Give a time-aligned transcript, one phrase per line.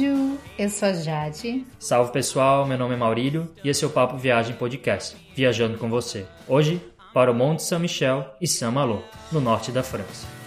[0.00, 1.66] Eu sou a Jade.
[1.76, 5.88] Salve pessoal, meu nome é Maurílio e esse é o Papo Viagem Podcast, viajando com
[5.88, 6.24] você.
[6.46, 6.80] Hoje,
[7.12, 10.38] para o Monte Saint-Michel e Saint-Malo, no norte da França.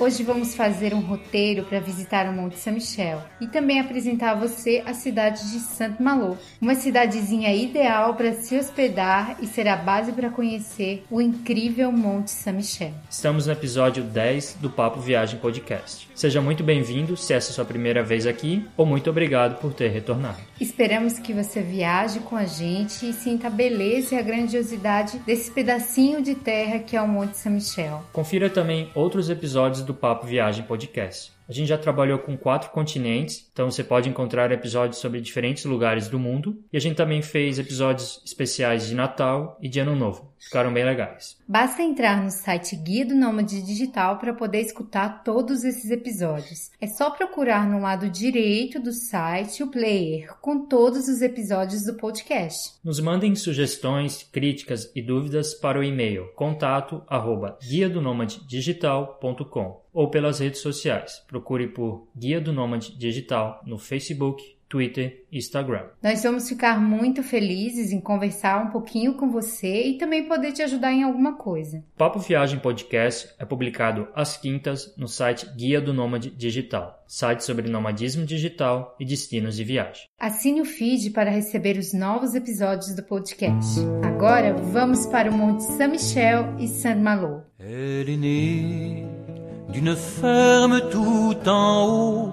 [0.00, 4.82] Hoje vamos fazer um roteiro para visitar o Monte Saint-Michel e também apresentar a você
[4.86, 10.30] a cidade de Saint-Malo, uma cidadezinha ideal para se hospedar e ser a base para
[10.30, 12.94] conhecer o incrível Monte Saint-Michel.
[13.10, 16.08] Estamos no episódio 10 do Papo Viagem Podcast.
[16.20, 19.88] Seja muito bem-vindo se essa é sua primeira vez aqui ou muito obrigado por ter
[19.88, 20.36] retornado.
[20.60, 25.50] Esperamos que você viaje com a gente e sinta a beleza e a grandiosidade desse
[25.50, 28.04] pedacinho de terra que é o Monte Saint-Michel.
[28.12, 31.32] Confira também outros episódios do Papo Viagem Podcast.
[31.48, 36.06] A gente já trabalhou com quatro continentes, então você pode encontrar episódios sobre diferentes lugares
[36.06, 36.62] do mundo.
[36.70, 40.29] E a gente também fez episódios especiais de Natal e de Ano Novo.
[40.40, 41.36] Ficaram bem legais.
[41.46, 46.70] Basta entrar no site Guia do Nômade Digital para poder escutar todos esses episódios.
[46.80, 51.94] É só procurar no lado direito do site o player com todos os episódios do
[51.94, 52.72] podcast.
[52.82, 58.00] Nos mandem sugestões, críticas e dúvidas para o e-mail contato arroba guia do
[58.46, 61.22] digital.com ou pelas redes sociais.
[61.28, 65.88] Procure por Guia do Nômade Digital no Facebook, Twitter e Instagram.
[66.00, 70.62] Nós vamos ficar muito felizes em conversar um pouquinho com você e também poder te
[70.62, 71.84] ajudar em alguma coisa.
[71.98, 77.68] Papo Viagem Podcast é publicado às quintas no site Guia do Nômade Digital, site sobre
[77.68, 80.04] nomadismo digital e destinos de viagem.
[80.18, 83.80] Assine o feed para receber os novos episódios do podcast.
[84.04, 87.42] Agora vamos para o Monte Saint-Michel e Saint-Malo.
[89.72, 92.32] d'une ferme tout en haut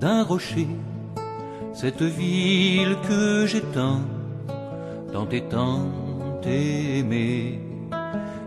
[0.00, 0.66] d'un rocher,
[1.76, 4.00] cette ville que j'ai tant,
[5.12, 5.82] tant et tant
[6.46, 7.60] aimée,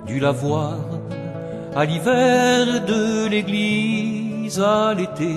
[0.07, 0.79] dû la voir
[1.75, 5.35] à l'hiver de l'église à l'été,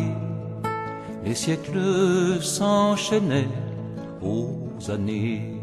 [1.22, 3.54] les siècles s'enchaînaient
[4.22, 5.61] aux années.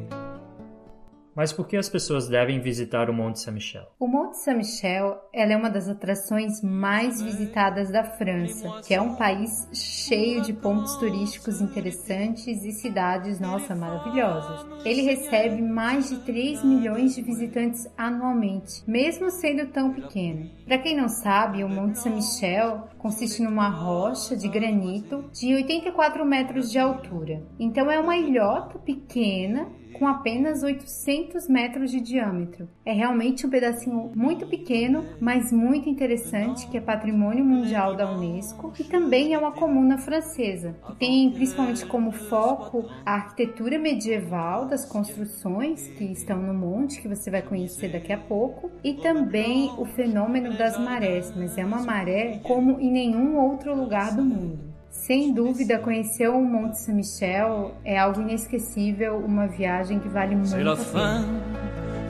[1.40, 3.88] Mas por que as pessoas devem visitar o Monte Saint-Michel?
[3.98, 9.70] O Monte Saint-Michel é uma das atrações mais visitadas da França, que é um país
[9.74, 14.66] cheio de pontos turísticos interessantes e cidades, nossa, maravilhosas.
[14.84, 20.50] Ele recebe mais de 3 milhões de visitantes anualmente, mesmo sendo tão pequeno.
[20.66, 26.70] Para quem não sabe, o Monte Saint-Michel consiste numa rocha de granito de 84 metros
[26.70, 27.42] de altura.
[27.58, 32.70] Então é uma ilhota pequena com apenas 800 metros de diâmetro.
[32.86, 38.72] É realmente um pedacinho muito pequeno, mas muito interessante, que é patrimônio mundial da Unesco
[38.80, 40.74] e também é uma comuna francesa.
[40.98, 47.30] Tem principalmente como foco a arquitetura medieval das construções que estão no monte, que você
[47.30, 52.40] vai conhecer daqui a pouco, e também o fenômeno das marés, mas é uma maré
[52.44, 54.69] como em nenhum outro lugar do mundo.
[54.90, 60.76] Sem dúvida, conhecer o Monte Saint-Michel é algo inesquecível, uma viagem que vale muito a
[60.76, 61.60] pena.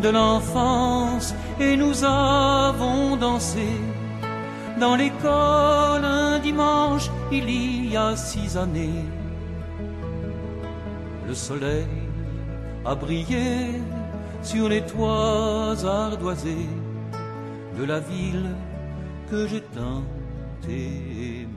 [0.01, 3.67] de l'enfance et nous avons dansé
[4.79, 9.03] dans l'école un dimanche il y a six années.
[11.27, 11.85] Le soleil
[12.85, 13.81] a brillé
[14.41, 16.69] sur les toits ardoisés
[17.77, 18.55] de la ville
[19.29, 20.03] que j'ai tant
[20.67, 21.48] aimée.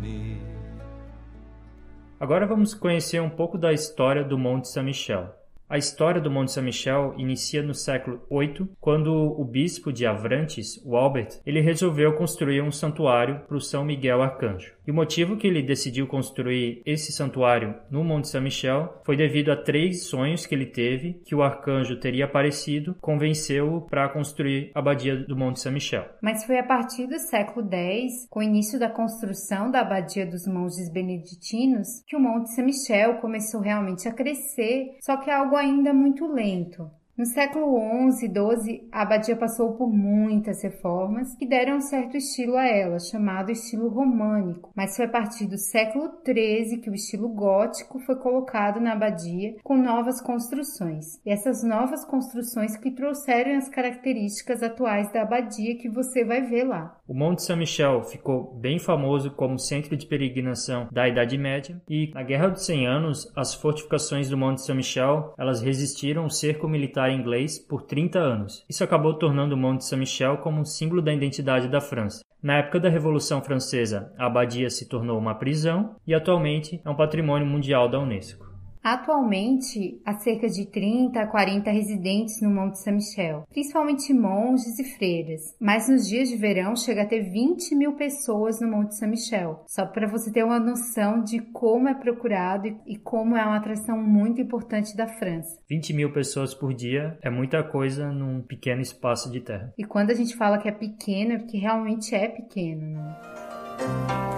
[2.23, 5.42] Agora vamos conhecer um pouco da história do Monte Saint-Michel.
[5.73, 10.99] A história do Monte Saint-Michel inicia no século VIII, quando o bispo de Avranches, o
[10.99, 14.75] Albert, ele resolveu construir um santuário para o São Miguel Arcanjo.
[14.87, 19.57] E o motivo que ele decidiu construir esse santuário no Monte Saint-Michel foi devido a
[19.57, 25.17] três sonhos que ele teve que o arcanjo teria aparecido, convenceu-o para construir a abadia
[25.17, 26.05] do Monte Saint-Michel.
[26.21, 30.47] Mas foi a partir do século X, com o início da construção da abadia dos
[30.47, 35.95] monges beneditinos, que o Monte Saint-Michel começou realmente a crescer, só que é algo ainda
[35.95, 36.91] muito lento.
[37.17, 37.79] No século
[38.11, 42.67] XI e XII, a abadia passou por muitas reformas que deram um certo estilo a
[42.67, 48.01] ela, chamado estilo românico, mas foi a partir do século XIII que o estilo gótico
[48.01, 51.21] foi colocado na abadia com novas construções.
[51.25, 56.65] E essas novas construções que trouxeram as características atuais da abadia que você vai ver
[56.65, 56.99] lá.
[57.13, 62.23] O Monte Saint-Michel ficou bem famoso como centro de peregrinação da Idade Média e na
[62.23, 67.59] Guerra dos 100 Anos, as fortificações do Monte Saint-Michel, elas resistiram ao cerco militar inglês
[67.59, 68.65] por 30 anos.
[68.67, 72.25] Isso acabou tornando o Monte Saint-Michel como um símbolo da identidade da França.
[72.43, 76.97] Na época da Revolução Francesa, a abadia se tornou uma prisão e atualmente é um
[76.97, 78.52] patrimônio mundial da Unesco.
[78.83, 85.55] Atualmente, há cerca de 30 a 40 residentes no Monte Saint-Michel, principalmente monges e freiras,
[85.61, 89.87] mas nos dias de verão chega a ter 20 mil pessoas no Monte Saint-Michel, só
[89.87, 94.41] para você ter uma noção de como é procurado e como é uma atração muito
[94.41, 95.61] importante da França.
[95.69, 99.73] 20 mil pessoas por dia é muita coisa num pequeno espaço de terra.
[99.79, 104.32] E quando a gente fala que é pequeno, é porque realmente é pequeno, né?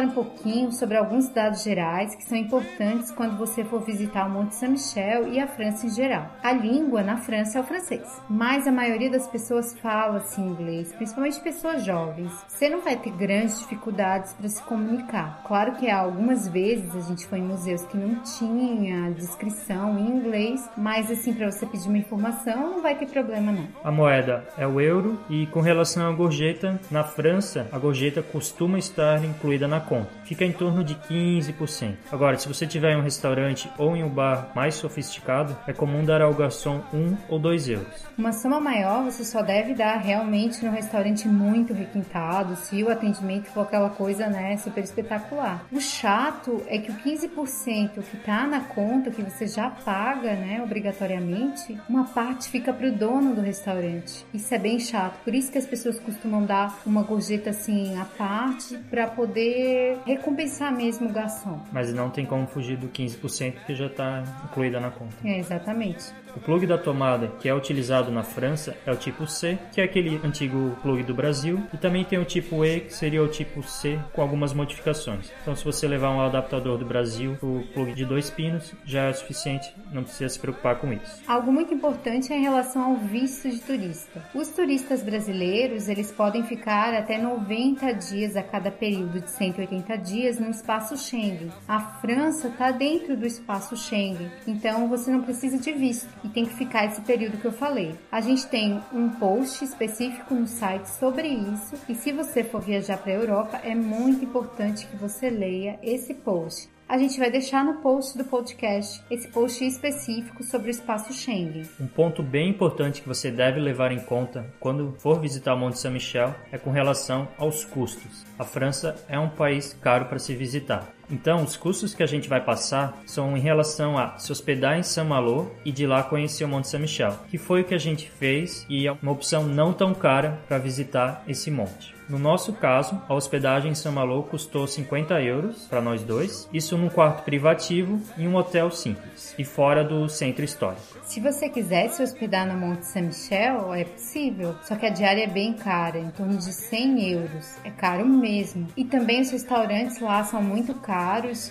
[0.00, 4.30] Falar um pouquinho sobre alguns dados gerais que são importantes quando você for visitar o
[4.30, 6.30] Monte Saint-Michel e a França em geral.
[6.42, 10.92] A língua na França é o francês, mas a maioria das pessoas fala assim inglês,
[10.92, 12.32] principalmente pessoas jovens.
[12.48, 15.42] Você não vai ter grandes dificuldades para se comunicar.
[15.46, 20.68] Claro que algumas vezes a gente foi em museus que não tinha descrição em inglês,
[20.76, 23.68] mas assim para você pedir uma informação não vai ter problema não.
[23.84, 28.78] A moeda é o euro e com relação à gorjeta, na França a gorjeta costuma
[28.78, 30.08] estar incluída na conta.
[30.22, 31.96] Fica em torno de 15%.
[32.12, 36.04] Agora, se você tiver em um restaurante ou em um bar mais sofisticado, é comum
[36.04, 38.06] dar ao garçom 1 ou 2 euros.
[38.16, 43.46] Uma soma maior você só deve dar realmente no restaurante muito requintado, se o atendimento
[43.46, 45.64] for aquela coisa, né, super espetacular.
[45.72, 50.62] O chato é que o 15% que tá na conta, que você já paga, né,
[50.62, 54.24] obrigatoriamente, uma parte fica pro dono do restaurante.
[54.32, 55.18] Isso é bem chato.
[55.24, 59.98] Por isso que as pessoas costumam dar uma gorjeta assim à parte para poder poder
[60.04, 61.60] recompensar mesmo o garçom.
[61.72, 65.14] Mas não tem como fugir do 15% que já está incluída na conta.
[65.24, 66.12] É, exatamente.
[66.36, 69.84] O plug da tomada que é utilizado na França é o tipo C, que é
[69.84, 73.62] aquele antigo plug do Brasil, e também tem o tipo E, que seria o tipo
[73.62, 75.30] C com algumas modificações.
[75.42, 79.12] Então, se você levar um adaptador do Brasil, o plug de dois pinos já é
[79.12, 81.22] suficiente, não precisa se preocupar com isso.
[81.26, 84.22] Algo muito importante é em relação ao visto de turista.
[84.34, 90.38] Os turistas brasileiros, eles podem ficar até 90 dias a cada período de 180 dias
[90.38, 91.50] no espaço Schengen.
[91.66, 96.44] A França está dentro do espaço Schengen, então você não precisa de visto e tem
[96.44, 97.94] que ficar esse período que eu falei.
[98.10, 102.98] A gente tem um post específico no site sobre isso e se você for viajar
[102.98, 107.64] para a Europa, é muito importante que você leia esse post a gente vai deixar
[107.64, 111.62] no post do podcast esse post específico sobre o espaço Schengen.
[111.78, 115.78] Um ponto bem importante que você deve levar em conta quando for visitar o Monte
[115.78, 118.26] Saint-Michel é com relação aos custos.
[118.36, 120.92] A França é um país caro para se visitar.
[121.10, 124.82] Então, os custos que a gente vai passar são em relação a se hospedar em
[124.82, 128.64] Saint-Malo e de lá conhecer o Monte Saint-Michel, que foi o que a gente fez
[128.68, 132.00] e é uma opção não tão cara para visitar esse monte.
[132.10, 136.76] No nosso caso, a hospedagem em São Malo custou 50 euros para nós dois, isso
[136.76, 140.82] num quarto privativo e um hotel simples, e fora do centro histórico.
[141.04, 145.28] Se você quiser se hospedar no Monte Saint-Michel, é possível, só que a diária é
[145.28, 147.56] bem cara, em torno de 100 euros.
[147.62, 148.66] É caro mesmo.
[148.76, 150.99] E também os restaurantes lá são muito caros,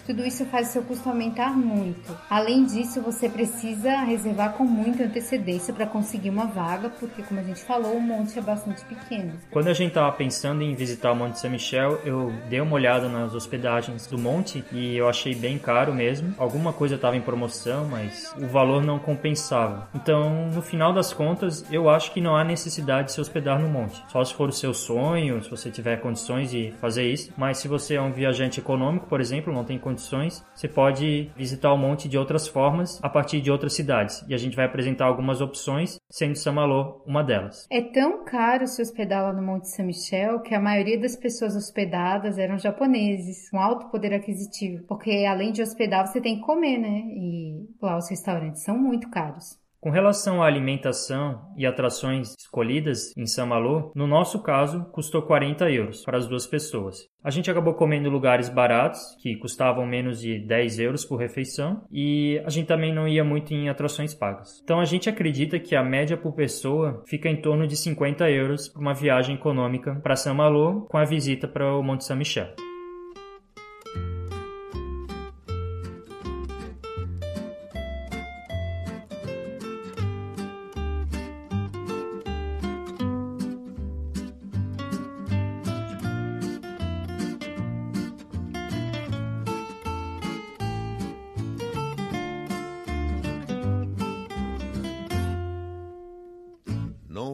[0.06, 2.16] tudo isso faz seu custo aumentar muito.
[2.30, 7.44] Além disso, você precisa reservar com muita antecedência para conseguir uma vaga, porque, como a
[7.44, 9.34] gente falou, o monte é bastante pequeno.
[9.52, 13.34] Quando a gente estava pensando em visitar o Monte Saint-Michel, eu dei uma olhada nas
[13.34, 16.34] hospedagens do monte e eu achei bem caro mesmo.
[16.38, 21.66] Alguma coisa estava em promoção, mas o valor não compensava então, no final das contas,
[21.72, 24.02] eu acho que não há necessidade de se hospedar no monte.
[24.10, 27.32] Só se for o seu sonho, se você tiver condições de fazer isso.
[27.38, 31.74] Mas se você é um viajante econômico, por exemplo, não tem condições, você pode visitar
[31.74, 34.24] o monte de outras formas a partir de outras cidades.
[34.28, 37.68] E a gente vai apresentar algumas opções, sendo Samalô uma delas.
[37.72, 42.38] É tão caro se hospedar lá no Monte Saint-Michel que a maioria das pessoas hospedadas
[42.38, 44.84] eram japoneses, com alto poder aquisitivo.
[44.88, 47.04] Porque além de hospedar, você tem que comer, né?
[47.06, 49.58] E lá os restaurantes são muito caros.
[49.82, 56.04] Com relação à alimentação e atrações escolhidas em Saint-Malo, no nosso caso, custou 40 euros
[56.04, 57.08] para as duas pessoas.
[57.24, 62.42] A gente acabou comendo lugares baratos, que custavam menos de 10 euros por refeição, e
[62.46, 64.60] a gente também não ia muito em atrações pagas.
[64.62, 68.68] Então a gente acredita que a média por pessoa fica em torno de 50 euros
[68.68, 72.69] para uma viagem econômica para Saint-Malo com a visita para o Monte Saint-Michel.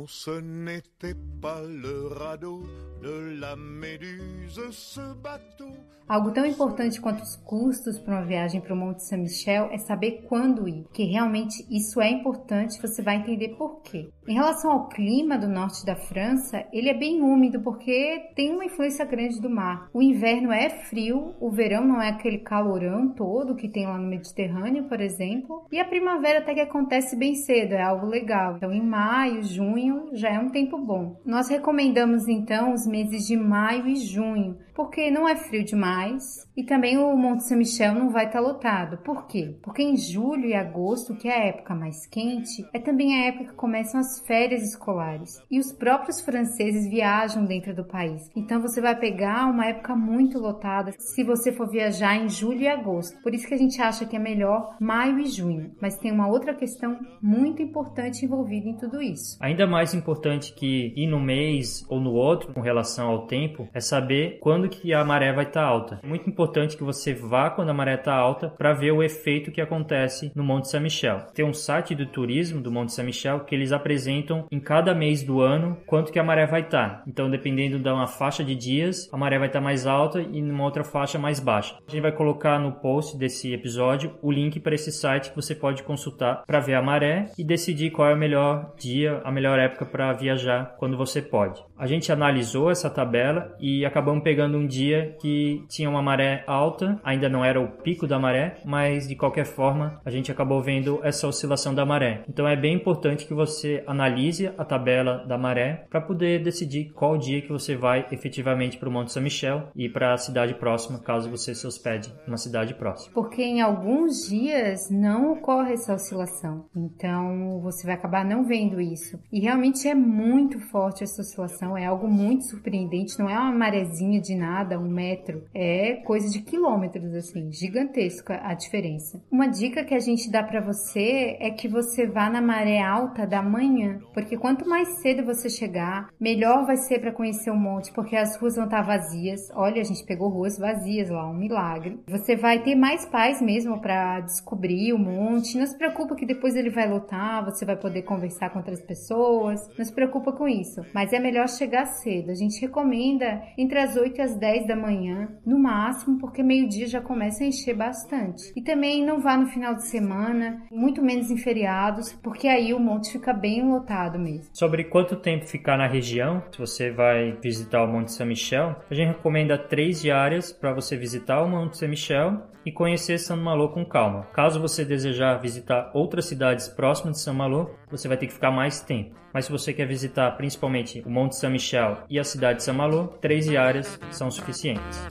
[0.07, 2.62] Ce n'était pas le radeau
[3.01, 5.71] de la Méduse, ce bateau.
[6.07, 10.24] Algo tão importante quanto os custos para uma viagem para o Monte Saint-Michel é saber
[10.27, 14.09] quando ir, que realmente isso é importante, você vai entender por quê.
[14.27, 18.65] Em relação ao clima do norte da França, ele é bem úmido porque tem uma
[18.65, 19.89] influência grande do mar.
[19.91, 24.07] O inverno é frio, o verão não é aquele calorão todo que tem lá no
[24.07, 28.57] Mediterrâneo, por exemplo, e a primavera até que acontece bem cedo, é algo legal.
[28.57, 31.20] Então, em maio, junho já é um tempo bom.
[31.25, 36.63] Nós recomendamos então os meses de maio e junho, porque não é frio demais e
[36.63, 38.98] também o Monte Saint-Michel não vai estar lotado.
[38.98, 39.58] Por quê?
[39.63, 43.51] Porque em julho e agosto, que é a época mais quente, é também a época
[43.51, 48.29] que começam as férias escolares e os próprios franceses viajam dentro do país.
[48.36, 52.67] Então você vai pegar uma época muito lotada se você for viajar em julho e
[52.67, 53.22] agosto.
[53.22, 55.72] Por isso que a gente acha que é melhor maio e junho.
[55.82, 59.38] Mas tem uma outra questão muito importante envolvida em tudo isso.
[59.41, 63.79] Ainda mais importante que ir no mês ou no outro com relação ao tempo é
[63.79, 66.00] saber quando que a maré vai estar alta.
[66.03, 69.51] É muito importante que você vá quando a maré está alta para ver o efeito
[69.51, 71.27] que acontece no Monte São Michel.
[71.34, 75.24] Tem um site do turismo do Monte São Michel que eles apresentam em cada mês
[75.24, 77.03] do ano quanto que a maré vai estar.
[77.07, 80.63] Então, dependendo de uma faixa de dias, a maré vai estar mais alta e numa
[80.63, 81.75] outra faixa mais baixa.
[81.88, 85.55] A gente vai colocar no post desse episódio o link para esse site que você
[85.55, 89.60] pode consultar para ver a maré e decidir qual é o melhor dia, a melhor
[89.60, 91.63] época para viajar quando você pode.
[91.77, 97.00] A gente analisou essa tabela e acabamos pegando um dia que tinha uma maré alta,
[97.03, 101.00] ainda não era o pico da maré, mas de qualquer forma a gente acabou vendo
[101.03, 102.24] essa oscilação da maré.
[102.29, 107.17] Então é bem importante que você analise a tabela da maré para poder decidir qual
[107.17, 111.00] dia que você vai efetivamente para o Monte São Michel e para a cidade próxima,
[111.00, 113.13] caso você se hospede numa cidade próxima.
[113.13, 119.19] Porque em alguns dias não ocorre essa oscilação, então você vai acabar não vendo isso.
[119.31, 124.19] E realmente é muito forte essa oscilação, é algo muito surpreendente, não é uma marezinha
[124.21, 129.22] de nada, um metro, é coisa de quilômetros assim, gigantesca a diferença.
[129.32, 133.25] Uma dica que a gente dá para você é que você vá na maré alta
[133.25, 137.92] da manhã, porque quanto mais cedo você chegar, melhor vai ser para conhecer o monte,
[137.94, 139.50] porque as ruas vão estar vazias.
[139.54, 142.00] Olha, a gente pegou ruas vazias lá, um milagre.
[142.08, 145.58] Você vai ter mais paz mesmo para descobrir o monte.
[145.58, 149.60] Não se preocupa que depois ele vai lotar, você vai poder conversar com outras pessoas.
[149.78, 150.82] Não se preocupa com isso.
[150.94, 152.32] Mas é melhor chegar cedo.
[152.32, 156.88] A gente recomenda entre as 8 e as 10 da manhã, no máximo, porque meio-dia
[156.88, 158.51] já começa a encher bastante.
[158.56, 162.80] E também não vá no final de semana, muito menos em feriados, porque aí o
[162.80, 164.50] monte fica bem lotado mesmo.
[164.54, 168.94] Sobre quanto tempo ficar na região, se você vai visitar o Monte São Michel, a
[168.94, 173.70] gente recomenda três diárias para você visitar o Monte São Michel e conhecer São Malo
[173.70, 174.24] com calma.
[174.34, 178.51] Caso você desejar visitar outras cidades próximas de São Malo, você vai ter que ficar
[178.51, 179.15] mais tempo.
[179.32, 182.74] Mas se você quer visitar principalmente o Monte São Michel e a cidade de São
[182.74, 185.01] Malo, três diárias são suficientes.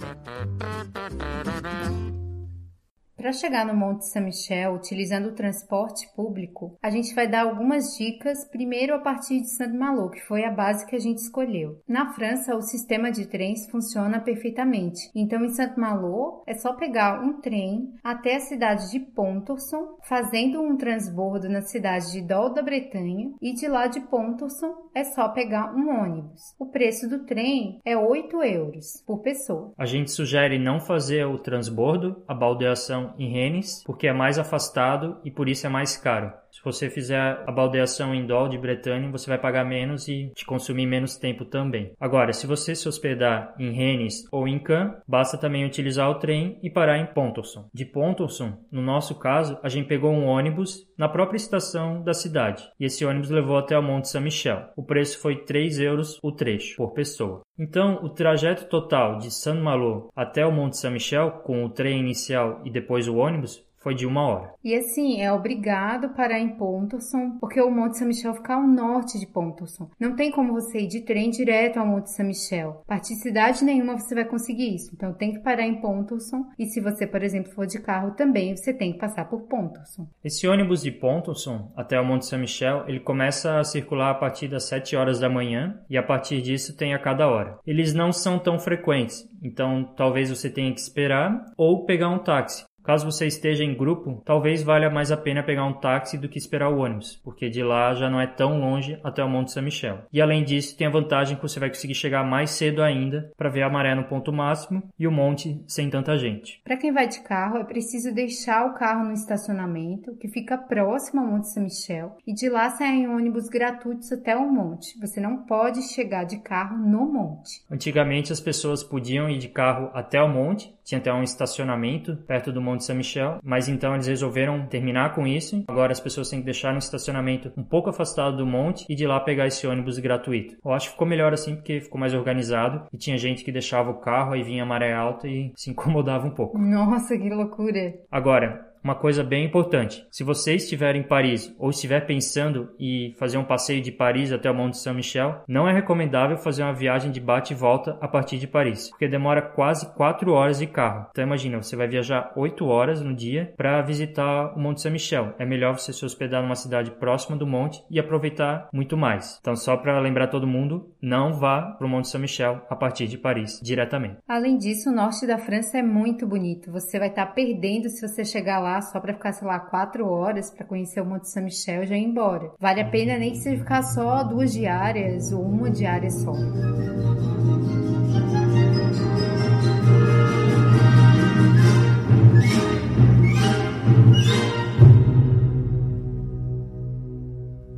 [3.24, 7.96] Para chegar no Monte São Michel utilizando o transporte público, a gente vai dar algumas
[7.96, 11.80] dicas, primeiro a partir de Saint-Malo, que foi a base que a gente escolheu.
[11.88, 15.10] Na França, o sistema de trens funciona perfeitamente.
[15.14, 20.76] Então, em Saint-Malo, é só pegar um trem até a cidade de Pontorson, fazendo um
[20.76, 25.74] transbordo na cidade de Dol da Bretanha, e de lá de Pontorson é só pegar
[25.74, 26.54] um ônibus.
[26.58, 29.72] O preço do trem é 8 euros por pessoa.
[29.78, 35.18] A gente sugere não fazer o transbordo, a baldeação em Rennes, porque é mais afastado
[35.24, 36.32] e por isso é mais caro.
[36.64, 40.86] Você fizer a baldeação em Dol de Bretanha, você vai pagar menos e te consumir
[40.86, 41.92] menos tempo também.
[42.00, 46.58] Agora, se você se hospedar em Rennes ou em Cannes, basta também utilizar o trem
[46.62, 47.68] e parar em Pontorson.
[47.72, 52.64] De Pontorson, no nosso caso, a gente pegou um ônibus na própria estação da cidade
[52.78, 54.68] e esse ônibus levou até o Monte São Michel.
[54.76, 57.42] O preço foi 3 euros o trecho por pessoa.
[57.58, 62.00] Então, o trajeto total de Saint Malo até o Monte São Michel, com o trem
[62.00, 64.54] inicial e depois o ônibus, foi de uma hora.
[64.64, 69.20] E assim, é obrigado parar em Pontorson, porque o Monte São Michel fica ao norte
[69.20, 69.90] de Pontorson.
[70.00, 72.82] Não tem como você ir de trem direto ao Monte São Michel.
[72.86, 74.90] Partir de cidade nenhuma você vai conseguir isso.
[74.94, 76.46] Então tem que parar em Pontorson.
[76.58, 80.08] E se você, por exemplo, for de carro também, você tem que passar por Pontorson.
[80.24, 84.48] Esse ônibus de Pontorson até o Monte São Michel, ele começa a circular a partir
[84.48, 87.58] das 7 horas da manhã e a partir disso tem a cada hora.
[87.66, 92.64] Eles não são tão frequentes, então talvez você tenha que esperar ou pegar um táxi
[92.84, 96.36] Caso você esteja em grupo, talvez valha mais a pena pegar um táxi do que
[96.36, 99.62] esperar o ônibus, porque de lá já não é tão longe até o Monte São
[99.62, 100.00] Michel.
[100.12, 103.48] E além disso, tem a vantagem que você vai conseguir chegar mais cedo ainda para
[103.48, 106.60] ver a maré no ponto máximo e o monte sem tanta gente.
[106.62, 111.22] Para quem vai de carro, é preciso deixar o carro no estacionamento, que fica próximo
[111.22, 115.00] ao Monte São Michel, e de lá saem ônibus gratuitos até o monte.
[115.00, 117.64] Você não pode chegar de carro no monte.
[117.70, 122.52] Antigamente as pessoas podiam ir de carro até o monte, tinha até um estacionamento perto
[122.52, 125.64] do Monte São Michel, mas então eles resolveram terminar com isso.
[125.66, 129.06] Agora as pessoas têm que deixar um estacionamento um pouco afastado do monte e de
[129.06, 130.56] lá pegar esse ônibus gratuito.
[130.64, 133.90] Eu acho que ficou melhor assim porque ficou mais organizado e tinha gente que deixava
[133.90, 136.58] o carro e vinha a maré alta e se incomodava um pouco.
[136.58, 137.94] Nossa, que loucura!
[138.10, 140.06] Agora, uma coisa bem importante.
[140.10, 144.50] Se você estiver em Paris ou estiver pensando em fazer um passeio de Paris até
[144.50, 148.38] o Monte Saint-Michel, não é recomendável fazer uma viagem de bate e volta a partir
[148.38, 151.06] de Paris, porque demora quase 4 horas de carro.
[151.10, 155.34] Então imagina, você vai viajar 8 horas no dia para visitar o Monte Saint-Michel.
[155.38, 159.38] É melhor você se hospedar numa cidade próxima do monte e aproveitar muito mais.
[159.40, 163.16] Então só para lembrar todo mundo, não vá para o Monte Saint-Michel a partir de
[163.16, 164.18] Paris diretamente.
[164.28, 166.70] Além disso, o norte da França é muito bonito.
[166.70, 170.50] Você vai estar perdendo se você chegar lá só para ficar, sei lá, quatro horas
[170.50, 172.52] para conhecer o Monte São Michel e já ir embora.
[172.58, 176.32] Vale a pena nem que você ficar só duas diárias ou uma diária só.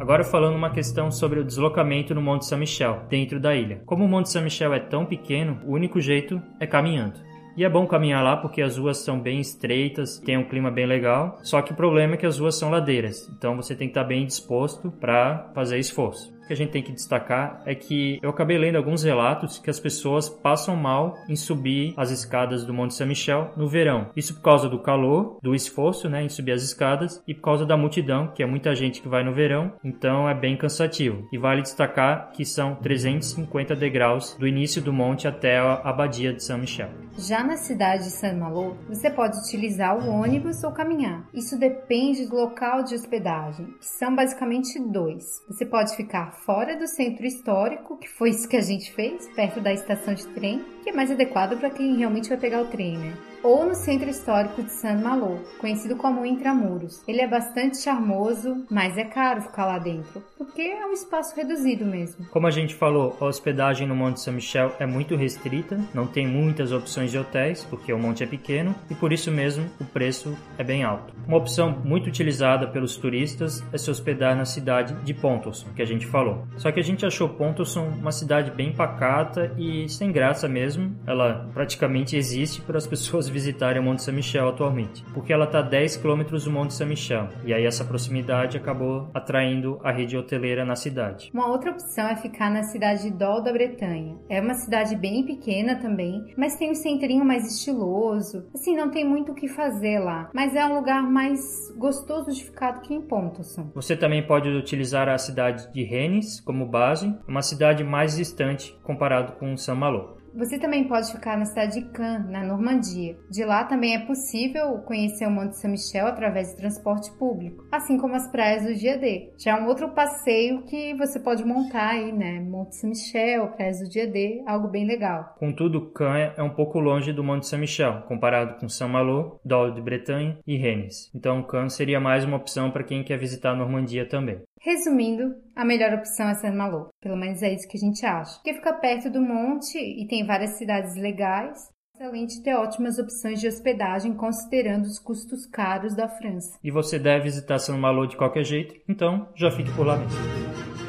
[0.07, 3.83] Agora falando uma questão sobre o deslocamento no Monte São Michel, dentro da ilha.
[3.85, 7.19] Como o Monte São Michel é tão pequeno, o único jeito é caminhando.
[7.57, 10.87] E é bom caminhar lá porque as ruas são bem estreitas, tem um clima bem
[10.87, 11.39] legal.
[11.43, 14.05] Só que o problema é que as ruas são ladeiras, então você tem que estar
[14.05, 18.59] bem disposto para fazer esforço que a gente tem que destacar é que eu acabei
[18.59, 23.09] lendo alguns relatos que as pessoas passam mal em subir as escadas do Monte Saint
[23.09, 24.11] Michel no verão.
[24.17, 27.67] Isso por causa do calor, do esforço, né, em subir as escadas e por causa
[27.67, 31.29] da multidão, que é muita gente que vai no verão, então é bem cansativo.
[31.33, 36.43] E vale destacar que são 350 degraus do início do monte até a abadia de
[36.43, 36.91] Saint Michel.
[37.19, 41.27] Já na cidade de Saint-Malo, você pode utilizar o ônibus ou caminhar.
[41.33, 45.25] Isso depende do local de hospedagem, que são basicamente dois.
[45.49, 49.61] Você pode ficar fora do centro histórico, que foi isso que a gente fez, perto
[49.61, 52.97] da estação de trem, que é mais adequado para quem realmente vai pegar o trem,
[52.97, 53.13] né?
[53.47, 57.01] ou no centro histórico de Saint-Malo, conhecido como Intramuros.
[57.07, 61.87] Ele é bastante charmoso, mas é caro ficar lá dentro, porque é um espaço reduzido
[61.87, 62.27] mesmo.
[62.31, 66.73] Como a gente falou, a hospedagem no Monte Saint-Michel é muito restrita, não tem muitas
[66.73, 70.65] opções de hotéis, porque o monte é pequeno e por isso mesmo o preço é
[70.65, 71.15] bem alto.
[71.29, 75.87] Uma opção muito utilizada pelos turistas é se hospedar na cidade de Pontoson, que a
[75.87, 76.45] gente falou.
[76.57, 80.76] Só que a gente achou Pontoson uma cidade bem pacata e sem graça mesmo.
[81.07, 85.61] Ela praticamente existe para as pessoas visitarem o Monte São Michel atualmente, porque ela está
[85.61, 90.17] a 10 quilômetros do Monte São Michel, e aí essa proximidade acabou atraindo a rede
[90.17, 91.31] hoteleira na cidade.
[91.33, 94.17] Uma outra opção é ficar na cidade de Dol da Bretanha.
[94.29, 98.47] É uma cidade bem pequena também, mas tem um centrinho mais estiloso.
[98.55, 101.41] Assim, não tem muito o que fazer lá, mas é um lugar mais
[101.77, 103.71] gostoso de ficar do que em Pontoson.
[103.75, 109.33] Você também pode utilizar a cidade de Rennes como base, uma cidade mais distante comparado
[109.33, 110.16] com Saint-Malo.
[110.37, 113.17] Você também pode ficar na cidade de Caen, na Normandia.
[113.31, 118.15] De lá também é possível conhecer o Monte Saint-Michel através de transporte público, assim como
[118.15, 119.33] as praias do dia D.
[119.39, 122.39] Já é um outro passeio que você pode montar aí, né?
[122.39, 125.35] Monte Saint-Michel, praias do dia D, algo bem legal.
[125.39, 130.37] Contudo, Caen é um pouco longe do Monte Saint-Michel, comparado com Saint-Malo, Dol de Bretagne
[130.47, 131.11] e Rennes.
[131.15, 134.43] Então, Caen seria mais uma opção para quem quer visitar a Normandia também.
[134.67, 136.89] Resumindo, a melhor opção é Saint-Malo.
[137.01, 138.35] Pelo menos é isso que a gente acha.
[138.35, 141.71] Porque fica perto do monte e tem várias cidades legais.
[142.01, 146.59] Além de ter ótimas opções de hospedagem, considerando os custos caros da França.
[146.65, 150.86] E você deve visitar Saint-Malo de qualquer jeito, então já fique por lá mesmo.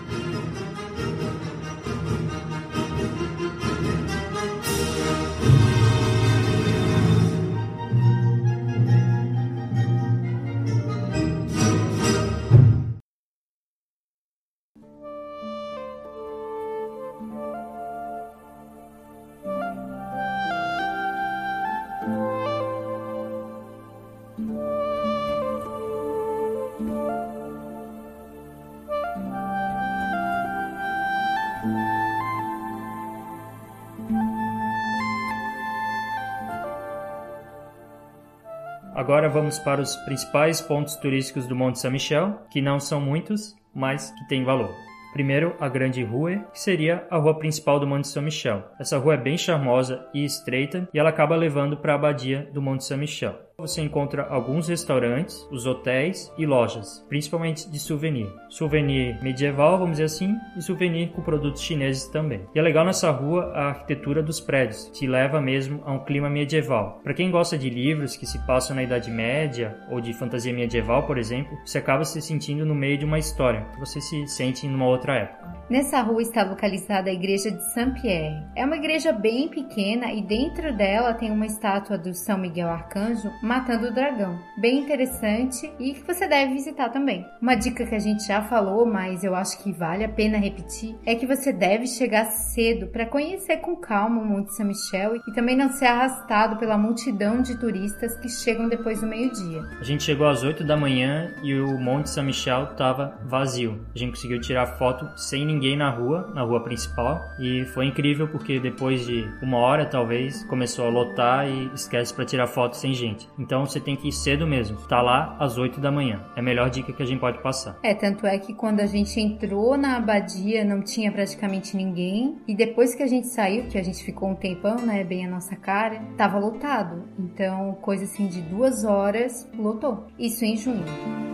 [38.97, 43.55] Agora vamos para os principais pontos turísticos do Monte São Michel, que não são muitos,
[43.71, 44.73] mas que têm valor.
[45.13, 48.63] Primeiro, a Grande Rue, que seria a rua principal do Monte São Michel.
[48.79, 52.59] Essa rua é bem charmosa e estreita e ela acaba levando para a abadia do
[52.59, 53.46] Monte São Michel.
[53.59, 58.31] Você encontra alguns restaurantes, os hotéis e lojas, principalmente de souvenir.
[58.49, 62.45] Souvenir medieval, vamos dizer assim, e souvenir com produtos chineses também.
[62.53, 66.29] E é legal nessa rua a arquitetura dos prédios, te leva mesmo a um clima
[66.29, 67.01] medieval.
[67.03, 71.07] Para quem gosta de livros que se passam na Idade Média ou de fantasia medieval,
[71.07, 74.75] por exemplo, você acaba se sentindo no meio de uma história, você se sente em
[74.75, 75.57] uma outra época.
[75.67, 78.41] Nessa rua está localizada a igreja de Saint-Pierre.
[78.55, 83.29] É uma igreja bem pequena e dentro dela tem uma estátua do São Miguel Arcanjo
[83.47, 84.37] matando o dragão.
[84.57, 87.25] Bem interessante e que você deve visitar também.
[87.41, 90.95] Uma dica que a gente já falou, mas eu acho que vale a pena repetir,
[91.05, 95.55] é que você deve chegar cedo para conhecer com calma o Monte Saint-Michel e também
[95.55, 99.61] não ser arrastado pela multidão de turistas que chegam depois do meio-dia.
[99.79, 103.79] A gente chegou às 8 da manhã e o Monte Saint-Michel estava vazio.
[103.95, 108.27] A gente conseguiu tirar foto sem ninguém na rua, na rua principal, e foi incrível
[108.27, 112.93] porque depois de uma hora talvez começou a lotar e esquece para tirar foto sem
[112.93, 113.27] gente.
[113.37, 116.25] Então você tem que ir cedo mesmo, tá lá às 8 da manhã.
[116.35, 117.77] É a melhor dica que a gente pode passar.
[117.83, 122.55] É, tanto é que quando a gente entrou na abadia não tinha praticamente ninguém, e
[122.55, 125.55] depois que a gente saiu, que a gente ficou um tempão, né, bem a nossa
[125.55, 127.03] cara, tava lotado.
[127.19, 130.07] Então, coisa assim de duas horas, lotou.
[130.17, 131.26] Isso em junho.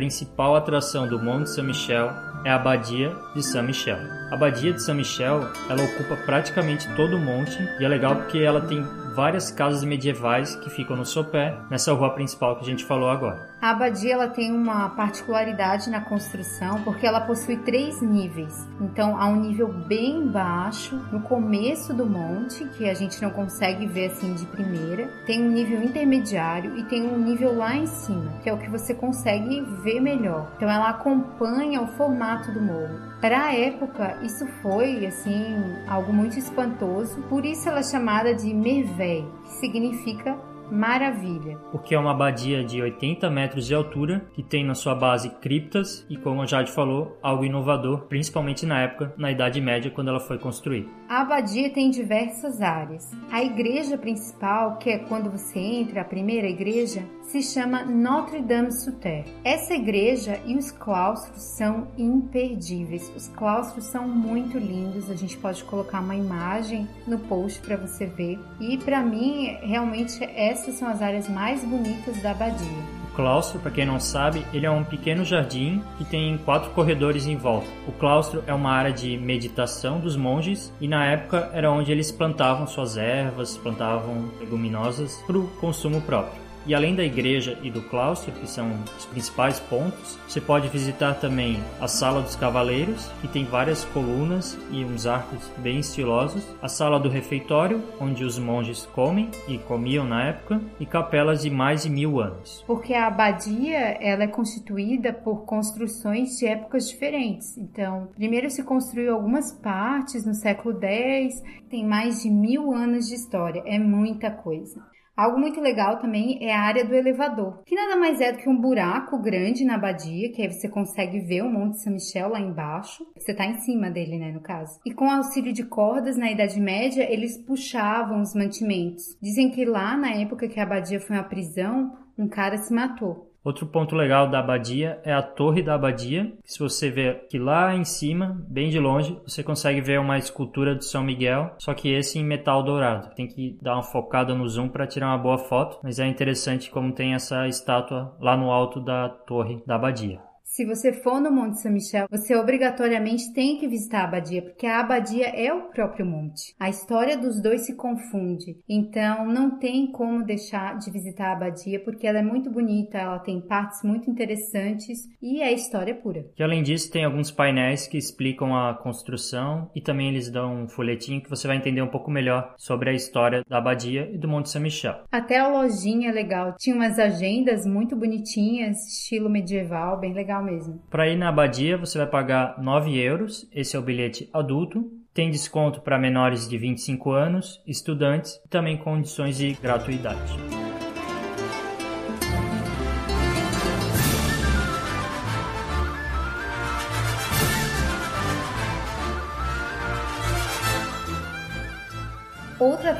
[0.00, 2.10] Principal atração do Monte Saint-Michel
[2.42, 3.98] é a Abadia de Saint-Michel.
[4.30, 8.62] A Abadia de Saint-Michel, ela ocupa praticamente todo o monte e é legal porque ela
[8.62, 8.82] tem
[9.14, 13.49] várias casas medievais que ficam no sopé, nessa rua principal que a gente falou agora.
[13.60, 18.66] A abadia ela tem uma particularidade na construção porque ela possui três níveis.
[18.80, 23.86] Então há um nível bem baixo no começo do monte que a gente não consegue
[23.86, 25.08] ver assim de primeira.
[25.26, 28.70] Tem um nível intermediário e tem um nível lá em cima que é o que
[28.70, 30.50] você consegue ver melhor.
[30.56, 33.10] Então ela acompanha o formato do morro.
[33.20, 35.54] Para a época, isso foi assim
[35.86, 37.20] algo muito espantoso.
[37.28, 40.38] Por isso ela é chamada de Merveille, que significa
[40.70, 41.58] maravilha.
[41.70, 46.06] Porque é uma abadia de 80 metros de altura que tem na sua base criptas
[46.08, 50.20] e, como a Jade falou, algo inovador, principalmente na época, na Idade Média, quando ela
[50.20, 50.99] foi construída.
[51.10, 53.10] A abadia tem diversas áreas.
[53.32, 59.24] A igreja principal, que é quando você entra, a primeira igreja, se chama Notre-Dame-sous-Terre.
[59.42, 63.10] Essa igreja e os claustros são imperdíveis.
[63.16, 65.10] Os claustros são muito lindos.
[65.10, 68.38] A gente pode colocar uma imagem no post para você ver.
[68.60, 72.99] E para mim, realmente essas são as áreas mais bonitas da abadia.
[73.20, 77.36] Claustro, para quem não sabe, ele é um pequeno jardim que tem quatro corredores em
[77.36, 77.66] volta.
[77.86, 82.10] O claustro é uma área de meditação dos monges e na época era onde eles
[82.10, 86.39] plantavam suas ervas, plantavam leguminosas para o consumo próprio.
[86.66, 91.14] E além da igreja e do claustro, que são os principais pontos, você pode visitar
[91.14, 96.68] também a Sala dos Cavaleiros, que tem várias colunas e uns arcos bem estilosos, a
[96.68, 101.82] Sala do Refeitório, onde os monges comem e comiam na época, e capelas de mais
[101.82, 102.62] de mil anos.
[102.66, 107.56] Porque a abadia ela é constituída por construções de épocas diferentes.
[107.56, 113.14] Então, primeiro se construiu algumas partes no século X, tem mais de mil anos de
[113.14, 114.80] história, é muita coisa.
[115.16, 118.48] Algo muito legal também é a área do elevador, que nada mais é do que
[118.48, 122.40] um buraco grande na abadia, que aí você consegue ver o Monte São Michel lá
[122.40, 123.04] embaixo.
[123.16, 124.80] Você está em cima dele, né, no caso.
[124.84, 129.16] E com auxílio de cordas na Idade Média, eles puxavam os mantimentos.
[129.20, 133.29] Dizem que lá, na época que a abadia foi uma prisão, um cara se matou.
[133.42, 136.32] Outro ponto legal da abadia é a torre da abadia.
[136.44, 140.76] Se você ver que lá em cima, bem de longe, você consegue ver uma escultura
[140.76, 143.14] de São Miguel, só que esse em metal dourado.
[143.14, 146.70] Tem que dar uma focada no zoom para tirar uma boa foto, mas é interessante
[146.70, 150.29] como tem essa estátua lá no alto da torre da abadia.
[150.50, 154.66] Se você for no Monte São Michel, você obrigatoriamente tem que visitar a abadia, porque
[154.66, 156.56] a abadia é o próprio monte.
[156.58, 161.78] A história dos dois se confunde, então não tem como deixar de visitar a abadia,
[161.78, 166.26] porque ela é muito bonita, ela tem partes muito interessantes e é história pura.
[166.36, 170.68] E além disso, tem alguns painéis que explicam a construção e também eles dão um
[170.68, 174.26] folhetinho que você vai entender um pouco melhor sobre a história da abadia e do
[174.26, 175.04] Monte São Michel.
[175.12, 180.44] Até a lojinha é legal, tinha umas agendas muito bonitinhas, estilo medieval, bem legal legal
[180.44, 180.82] mesmo.
[180.90, 183.48] Para ir na abadia, você vai pagar 9 euros.
[183.52, 184.90] Esse é o bilhete adulto.
[185.12, 190.59] Tem desconto para menores de 25 anos, estudantes e também condições de gratuidade.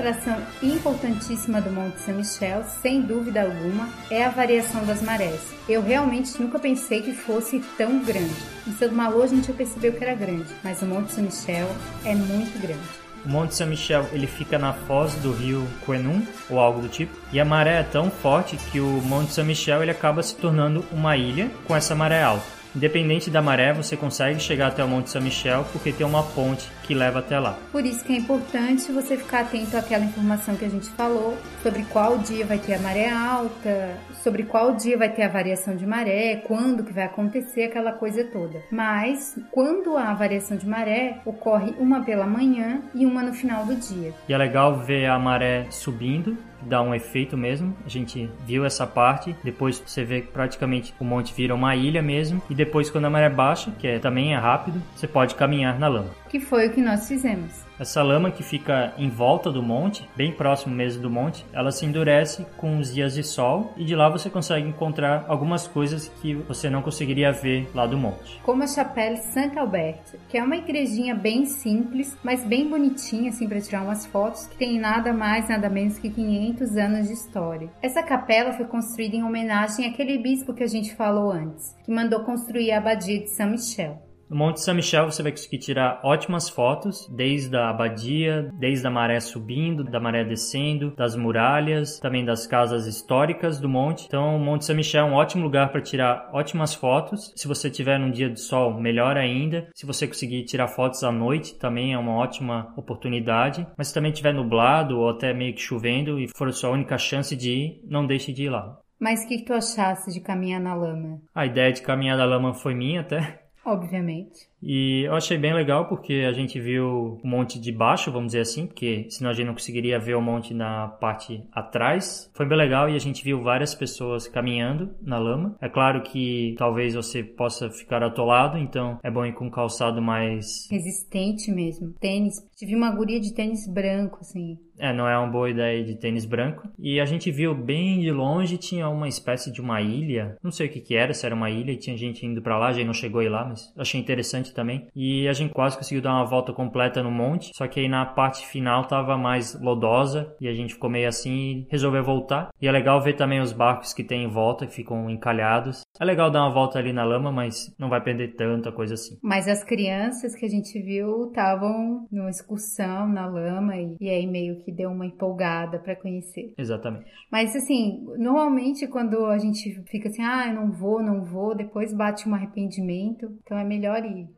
[0.01, 5.41] Atração importantíssima do Monte Saint Michel, sem dúvida alguma, é a variação das marés.
[5.69, 8.35] Eu realmente nunca pensei que fosse tão grande.
[8.67, 11.69] Em São Malo a gente percebeu que era grande, mas o Monte Saint Michel
[12.05, 12.81] é muito grande.
[13.25, 17.15] O Monte Saint Michel ele fica na foz do rio Quenum ou algo do tipo,
[17.31, 20.83] e a maré é tão forte que o Monte Saint Michel ele acaba se tornando
[20.91, 22.60] uma ilha com essa maré alta.
[22.75, 26.71] Independente da maré, você consegue chegar até o Monte São Michel porque tem uma ponte
[26.85, 27.59] que leva até lá.
[27.73, 31.83] Por isso que é importante você ficar atento àquela informação que a gente falou sobre
[31.85, 35.87] qual dia vai ter a maré alta, sobre qual dia vai ter a variação de
[35.87, 38.63] maré, quando que vai acontecer aquela coisa toda.
[38.71, 43.75] Mas quando há variação de maré, ocorre uma pela manhã e uma no final do
[43.75, 44.13] dia.
[44.29, 47.77] E é legal ver a maré subindo dá um efeito mesmo.
[47.85, 49.35] A gente viu essa parte.
[49.43, 52.43] Depois você vê que praticamente o monte vira uma ilha mesmo.
[52.51, 55.89] E depois, quando a maré baixa, que é, também é rápido, você pode caminhar na
[55.89, 56.11] lama.
[56.29, 57.70] Que foi o que nós fizemos.
[57.81, 61.87] Essa lama que fica em volta do monte, bem próximo mesmo do monte, ela se
[61.87, 66.35] endurece com os dias de sol e de lá você consegue encontrar algumas coisas que
[66.35, 68.39] você não conseguiria ver lá do monte.
[68.43, 73.63] Como a Chapelle Saint-Albert, que é uma igrejinha bem simples, mas bem bonitinha assim para
[73.63, 77.71] tirar umas fotos, que tem nada mais, nada menos que 500 anos de história.
[77.81, 82.25] Essa capela foi construída em homenagem àquele bispo que a gente falou antes, que mandou
[82.25, 84.10] construir a abadia de Saint-Michel.
[84.31, 88.91] No Monte São Michel você vai conseguir tirar ótimas fotos, desde a abadia, desde a
[88.91, 94.07] maré subindo, da maré descendo, das muralhas, também das casas históricas do monte.
[94.07, 97.33] Então, o Monte São Michel é um ótimo lugar para tirar ótimas fotos.
[97.35, 99.69] Se você tiver num dia de sol, melhor ainda.
[99.75, 103.67] Se você conseguir tirar fotos à noite, também é uma ótima oportunidade.
[103.77, 106.97] Mas se também estiver nublado ou até meio que chovendo e for a sua única
[106.99, 108.79] chance de ir, não deixe de ir lá.
[109.01, 111.21] Mas o que, que tu achaste de caminhar na lama?
[111.35, 113.50] A ideia de caminhar na lama foi minha até.
[113.71, 114.50] Obviamente.
[114.63, 118.41] E eu achei bem legal porque a gente viu o monte de baixo, vamos dizer
[118.41, 122.31] assim, porque senão a gente não conseguiria ver o monte na parte atrás.
[122.35, 125.57] Foi bem legal e a gente viu várias pessoas caminhando na lama.
[125.61, 130.03] É claro que talvez você possa ficar atolado, então é bom ir com um calçado
[130.03, 131.95] mais resistente mesmo.
[132.01, 132.35] Tênis.
[132.57, 134.59] Tive uma guria de tênis branco, assim.
[134.81, 136.67] É, não é uma boa ideia de tênis branco.
[136.79, 140.37] E a gente viu bem de longe, tinha uma espécie de uma ilha.
[140.43, 142.59] Não sei o que que era, se era uma ilha e tinha gente indo para
[142.59, 144.89] lá, a gente não chegou a ir lá, mas achei interessante também.
[144.95, 148.05] E a gente quase conseguiu dar uma volta completa no monte, só que aí na
[148.07, 152.51] parte final tava mais lodosa e a gente ficou meio assim e resolveu voltar.
[152.61, 155.83] E é legal ver também os barcos que tem em volta, que ficam encalhados.
[155.99, 159.19] É legal dar uma volta ali na lama, mas não vai perder tanta coisa assim.
[159.23, 164.27] Mas as crianças que a gente viu estavam numa excursão na lama e, e aí
[164.27, 166.53] meio que deu uma empolgada para conhecer.
[166.57, 167.07] Exatamente.
[167.31, 171.93] Mas assim, normalmente quando a gente fica assim, ah, eu não vou, não vou, depois
[171.93, 174.29] bate um arrependimento, então é melhor ir.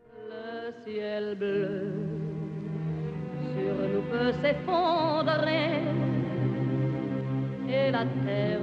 [0.85, 1.93] ciel bleu.
[3.55, 5.71] Sur nous peut s'effondrer.
[7.69, 8.61] Et la terre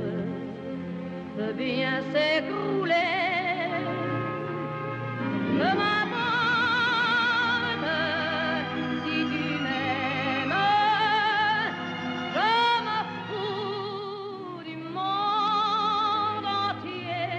[1.36, 3.17] peut bien s'écrouler.
[5.60, 6.19] Ne m'abandonne
[9.03, 10.60] si tu m'aimes,
[12.36, 12.51] je
[12.88, 17.29] me fous du monde entier.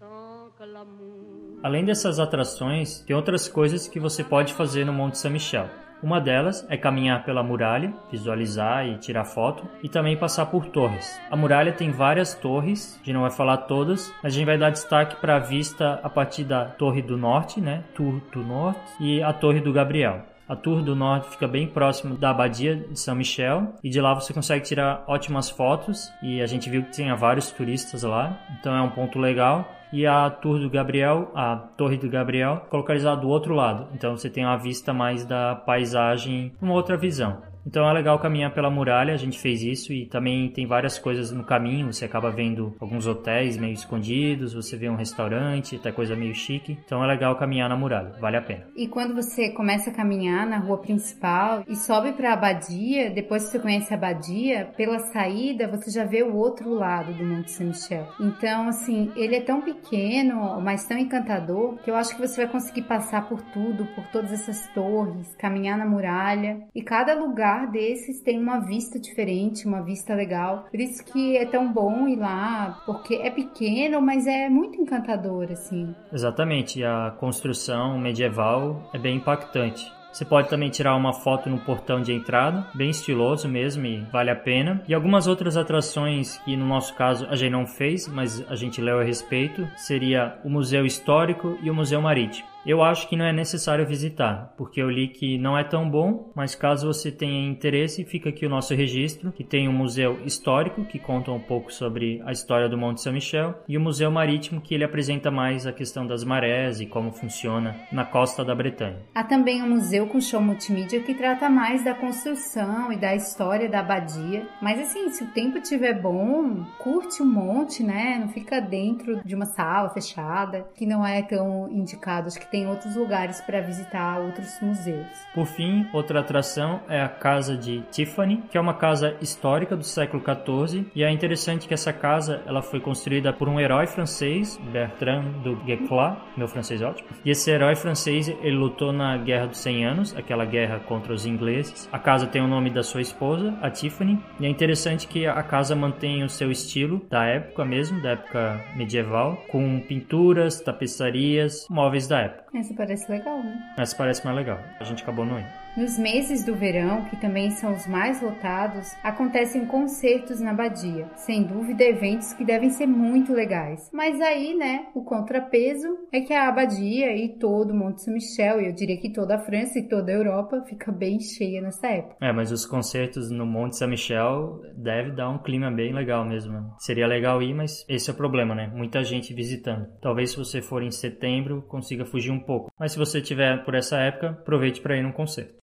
[0.00, 1.29] Tant que l'amour
[1.62, 5.68] Além dessas atrações, tem outras coisas que você pode fazer no Monte São Michel.
[6.02, 11.20] Uma delas é caminhar pela muralha, visualizar e tirar foto, e também passar por torres.
[11.30, 14.56] A muralha tem várias torres, a gente não vai falar todas, mas a gente vai
[14.56, 17.84] dar destaque para a vista a partir da Torre do Norte, né?
[17.94, 20.22] Tour do Norte, e a Torre do Gabriel.
[20.48, 24.14] A Torre do Norte fica bem próximo da Abadia de São Michel e de lá
[24.14, 28.74] você consegue tirar ótimas fotos e a gente viu que tinha vários turistas lá, então
[28.74, 33.28] é um ponto legal e a Torre do Gabriel, a Torre do Gabriel, localizada do
[33.28, 33.88] outro lado.
[33.94, 37.42] Então você tem uma vista mais da paisagem, uma outra visão.
[37.66, 41.30] Então é legal caminhar pela muralha, a gente fez isso e também tem várias coisas
[41.30, 46.16] no caminho, você acaba vendo alguns hotéis meio escondidos, você vê um restaurante, até coisa
[46.16, 46.78] meio chique.
[46.84, 48.66] Então é legal caminhar na muralha, vale a pena.
[48.74, 53.44] E quando você começa a caminhar na rua principal e sobe para a abadia, depois
[53.44, 57.50] que você conhece a abadia, pela saída você já vê o outro lado do Monte
[57.50, 58.06] Saint Michel.
[58.18, 62.52] Então, assim, ele é tão pequeno, mas tão encantador, que eu acho que você vai
[62.52, 67.66] conseguir passar por tudo, por todas essas torres, caminhar na muralha e cada lugar lugar
[67.66, 70.66] desses tem uma vista diferente, uma vista legal.
[70.70, 75.48] Por isso que é tão bom ir lá, porque é pequeno, mas é muito encantador,
[75.50, 75.94] assim.
[76.12, 79.92] Exatamente, a construção medieval é bem impactante.
[80.12, 84.28] Você pode também tirar uma foto no portão de entrada, bem estiloso mesmo e vale
[84.28, 84.82] a pena.
[84.88, 88.80] E algumas outras atrações que no nosso caso a gente não fez, mas a gente
[88.80, 92.48] leu a respeito, seria o Museu Histórico e o Museu Marítimo.
[92.64, 96.30] Eu acho que não é necessário visitar, porque eu li que não é tão bom,
[96.34, 100.84] mas caso você tenha interesse, fica aqui o nosso registro, que tem um museu histórico,
[100.84, 104.60] que conta um pouco sobre a história do Monte São Michel, e o museu marítimo,
[104.60, 108.98] que ele apresenta mais a questão das marés e como funciona na costa da Bretanha.
[109.14, 113.70] Há também um museu com show multimídia que trata mais da construção e da história
[113.70, 118.18] da abadia, mas assim, se o tempo estiver bom, curte um monte, né?
[118.20, 122.28] Não fica dentro de uma sala fechada, que não é tão indicado.
[122.28, 125.06] Acho que tem outros lugares para visitar outros museus.
[125.34, 129.84] Por fim, outra atração é a Casa de Tiffany, que é uma casa histórica do
[129.84, 134.58] século XIV, e é interessante que essa casa ela foi construída por um herói francês,
[134.72, 137.08] Bertrand do Guesclin, meu francês é ótimo.
[137.24, 141.26] E esse herói francês ele lutou na Guerra dos 100 Anos, aquela guerra contra os
[141.26, 141.88] ingleses.
[141.92, 145.42] A casa tem o nome da sua esposa, a Tiffany, e é interessante que a
[145.42, 152.06] casa mantém o seu estilo da época mesmo, da época medieval, com pinturas, tapeçarias, móveis
[152.06, 152.39] da época.
[152.52, 153.74] Essa parece legal, né?
[153.76, 154.60] Essa parece mais legal.
[154.80, 155.59] A gente acabou não indo.
[155.76, 161.08] Nos meses do verão, que também são os mais lotados, acontecem concertos na abadia.
[161.14, 163.88] Sem dúvida, eventos que devem ser muito legais.
[163.92, 168.60] Mas aí, né, o contrapeso é que a abadia e todo o Monte São Michel,
[168.60, 171.86] e eu diria que toda a França e toda a Europa, fica bem cheia nessa
[171.86, 172.16] época.
[172.20, 176.74] É, mas os concertos no Monte São Michel deve dar um clima bem legal mesmo.
[176.78, 178.66] Seria legal ir, mas esse é o problema, né?
[178.74, 179.86] Muita gente visitando.
[180.02, 182.72] Talvez se você for em setembro, consiga fugir um pouco.
[182.78, 185.60] Mas se você tiver por essa época, aproveite para ir num concerto.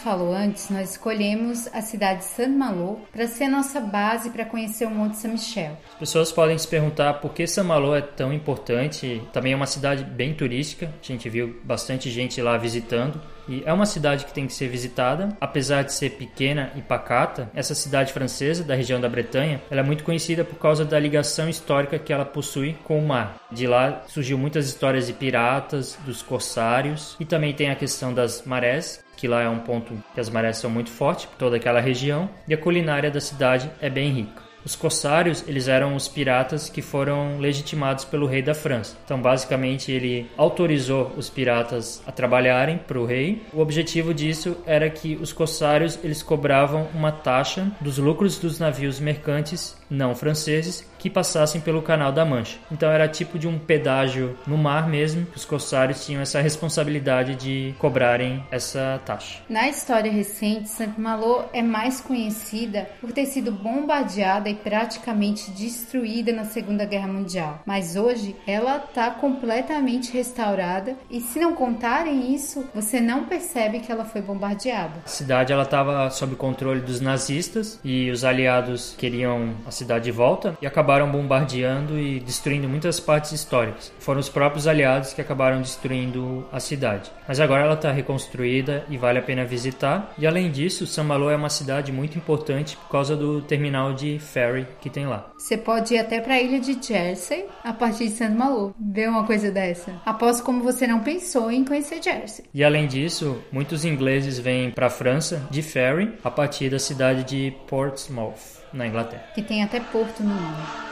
[0.00, 4.46] Gente falou antes, nós escolhemos a cidade de Saint-Malo para ser a nossa base para
[4.46, 5.76] conhecer o Monte Saint-Michel.
[5.92, 9.20] As pessoas podem se perguntar por que Saint-Malo é tão importante.
[9.30, 13.20] Também é uma cidade bem turística, a gente viu bastante gente lá visitando.
[13.46, 17.50] E é uma cidade que tem que ser visitada, apesar de ser pequena e pacata.
[17.52, 21.48] Essa cidade francesa da região da Bretanha, ela é muito conhecida por causa da ligação
[21.48, 23.36] histórica que ela possui com o mar.
[23.50, 28.44] De lá surgiu muitas histórias de piratas, dos corsários e também tem a questão das
[28.46, 32.30] marés, que lá é um ponto que as marés são muito fortes, toda aquela região,
[32.48, 34.50] e a culinária da cidade é bem rica.
[34.64, 38.96] Os corsários, eles eram os piratas que foram legitimados pelo rei da França.
[39.04, 43.42] Então, basicamente, ele autorizou os piratas a trabalharem para o rei.
[43.52, 49.00] O objetivo disso era que os corsários, eles cobravam uma taxa dos lucros dos navios
[49.00, 52.58] mercantes não franceses que passassem pelo Canal da Mancha.
[52.70, 57.34] Então era tipo de um pedágio no mar mesmo, que os corsários tinham essa responsabilidade
[57.34, 59.40] de cobrarem essa taxa.
[59.48, 66.44] Na história recente, Saint-Malo é mais conhecida por ter sido bombardeada e praticamente destruída na
[66.44, 67.62] Segunda Guerra Mundial.
[67.64, 73.90] Mas hoje ela está completamente restaurada e se não contarem isso, você não percebe que
[73.90, 75.00] ela foi bombardeada.
[75.06, 80.10] A cidade ela estava sob controle dos nazistas e os aliados queriam a cidade de
[80.10, 83.92] volta e acabaram bombardeando e destruindo muitas partes históricas.
[83.98, 87.10] Foram os próprios aliados que acabaram destruindo a cidade.
[87.26, 90.12] Mas agora ela está reconstruída e vale a pena visitar.
[90.18, 94.66] E além disso, Saint-Malo é uma cidade muito importante por causa do terminal de ferry
[94.80, 95.30] que tem lá.
[95.38, 98.74] Você pode ir até para a ilha de Jersey a partir de Saint-Malo.
[98.78, 99.92] Ver uma coisa dessa.
[100.04, 102.44] Aposto como você não pensou em conhecer Jersey.
[102.52, 107.24] E além disso, muitos ingleses vêm para a França de ferry a partir da cidade
[107.24, 109.24] de Portsmouth na Inglaterra.
[109.34, 110.89] Que tem até porto no nome.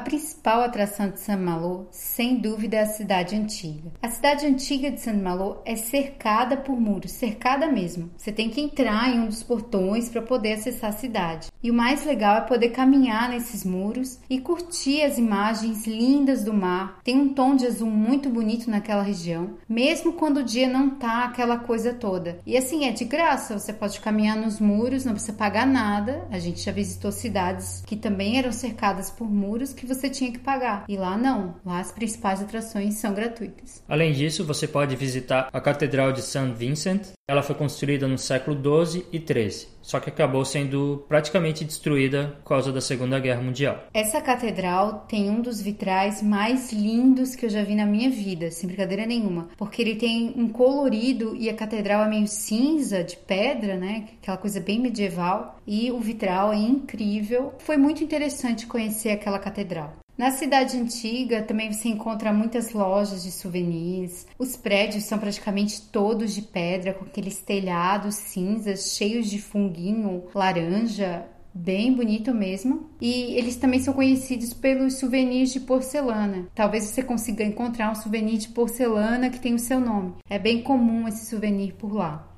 [0.00, 3.92] A principal atração de Saint-Malo, sem dúvida, é a cidade antiga.
[4.00, 8.10] A cidade antiga de Saint-Malo é cercada por muros, cercada mesmo.
[8.16, 11.49] Você tem que entrar em um dos portões para poder acessar a cidade.
[11.62, 16.54] E o mais legal é poder caminhar nesses muros e curtir as imagens lindas do
[16.54, 17.00] mar.
[17.04, 21.24] Tem um tom de azul muito bonito naquela região, mesmo quando o dia não tá
[21.24, 22.38] aquela coisa toda.
[22.46, 26.26] E assim, é de graça, você pode caminhar nos muros, não precisa pagar nada.
[26.30, 30.38] A gente já visitou cidades que também eram cercadas por muros que você tinha que
[30.38, 30.84] pagar.
[30.88, 33.82] E lá não, lá as principais atrações são gratuitas.
[33.86, 36.52] Além disso, você pode visitar a Catedral de St.
[36.56, 37.08] Vincent.
[37.30, 42.48] Ela foi construída no século 12 e 13, só que acabou sendo praticamente destruída por
[42.48, 43.84] causa da Segunda Guerra Mundial.
[43.94, 48.50] Essa catedral tem um dos vitrais mais lindos que eu já vi na minha vida,
[48.50, 53.16] sem brincadeira nenhuma, porque ele tem um colorido e a catedral é meio cinza de
[53.16, 54.08] pedra, né?
[54.20, 57.54] Aquela coisa bem medieval, e o vitral é incrível.
[57.60, 59.94] Foi muito interessante conhecer aquela catedral.
[60.20, 64.26] Na cidade antiga também você encontra muitas lojas de souvenirs.
[64.38, 71.24] Os prédios são praticamente todos de pedra, com aqueles telhados cinzas cheios de funguinho laranja.
[71.54, 72.90] Bem bonito mesmo.
[73.00, 76.48] E eles também são conhecidos pelos souvenirs de porcelana.
[76.54, 80.16] Talvez você consiga encontrar um souvenir de porcelana que tem o seu nome.
[80.28, 82.29] É bem comum esse souvenir por lá.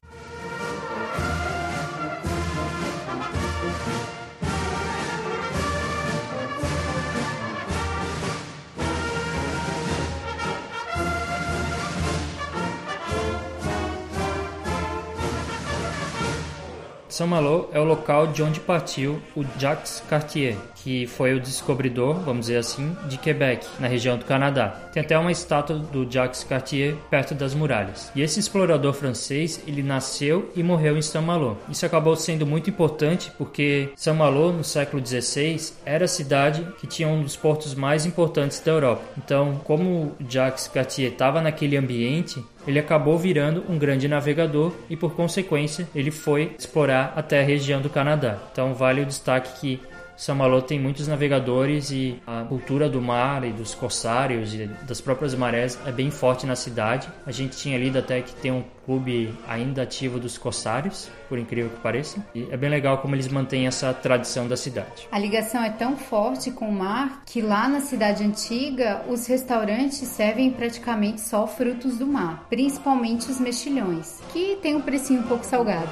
[17.12, 22.46] Saint-Malo é o local de onde partiu o Jacques Cartier, que foi o descobridor, vamos
[22.46, 24.68] dizer assim, de Quebec, na região do Canadá.
[24.92, 28.10] Tem até uma estátua do Jacques Cartier perto das muralhas.
[28.14, 31.58] E esse explorador francês, ele nasceu e morreu em Saint-Malo.
[31.68, 37.08] Isso acabou sendo muito importante porque Saint-Malo, no século XVI, era a cidade que tinha
[37.08, 39.02] um dos portos mais importantes da Europa.
[39.16, 45.14] Então, como Jacques Cartier estava naquele ambiente, ele acabou virando um grande navegador e, por
[45.14, 48.38] consequência, ele foi explorar até a região do Canadá.
[48.52, 49.80] Então, vale o destaque que
[50.22, 55.34] Saint-Malo tem muitos navegadores e a cultura do mar e dos corsários e das próprias
[55.34, 57.08] marés é bem forte na cidade.
[57.26, 61.70] A gente tinha lido até que tem um clube ainda ativo dos corsários, por incrível
[61.70, 62.24] que pareça.
[62.36, 65.08] E é bem legal como eles mantêm essa tradição da cidade.
[65.10, 70.06] A ligação é tão forte com o mar que lá na cidade antiga os restaurantes
[70.06, 75.44] servem praticamente só frutos do mar, principalmente os mexilhões, que tem um precinho um pouco
[75.44, 75.90] salgado.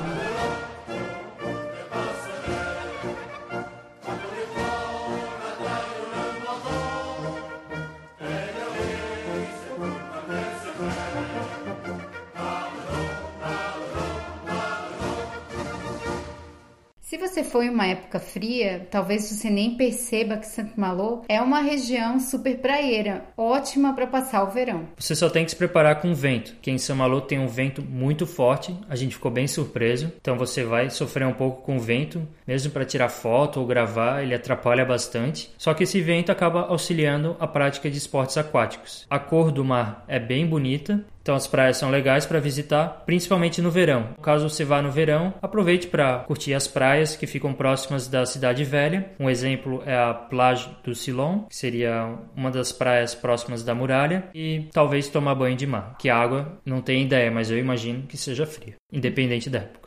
[17.11, 21.61] Se você for em uma época fria, talvez você nem perceba que Saint-Malo é uma
[21.61, 24.87] região super praieira, ótima para passar o verão.
[24.97, 28.29] Você só tem que se preparar com vento, que em Saint-Malo tem um vento muito
[28.29, 32.25] forte, a gente ficou bem surpreso, então você vai sofrer um pouco com o vento,
[32.47, 35.51] mesmo para tirar foto ou gravar, ele atrapalha bastante.
[35.59, 39.05] Só que esse vento acaba auxiliando a prática de esportes aquáticos.
[39.11, 43.61] A cor do mar é bem bonita, então as praias são legais para visitar, principalmente
[43.61, 44.15] no verão.
[44.23, 48.65] Caso você vá no verão, aproveite para curtir as praias que ficam próximas da cidade
[48.65, 49.11] velha.
[49.19, 54.29] Um exemplo é a Plage do Silon, que seria uma das praias próximas da muralha,
[54.35, 58.07] e talvez tomar banho de mar, que a água não tem ideia, mas eu imagino
[58.07, 59.81] que seja fria, independente da época.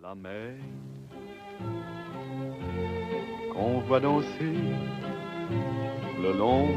[0.00, 0.54] La mer
[3.52, 4.56] qu'on voit danser
[6.22, 6.68] le long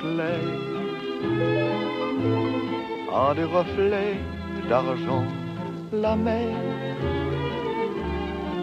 [0.00, 0.87] clair
[3.12, 4.16] a des reflets
[4.68, 5.24] d'argent,
[5.92, 6.54] la mer,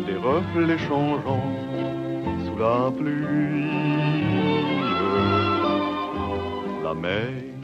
[0.05, 1.51] des reflets changeants
[2.45, 3.69] sous la pluie,
[6.83, 7.55] la mer.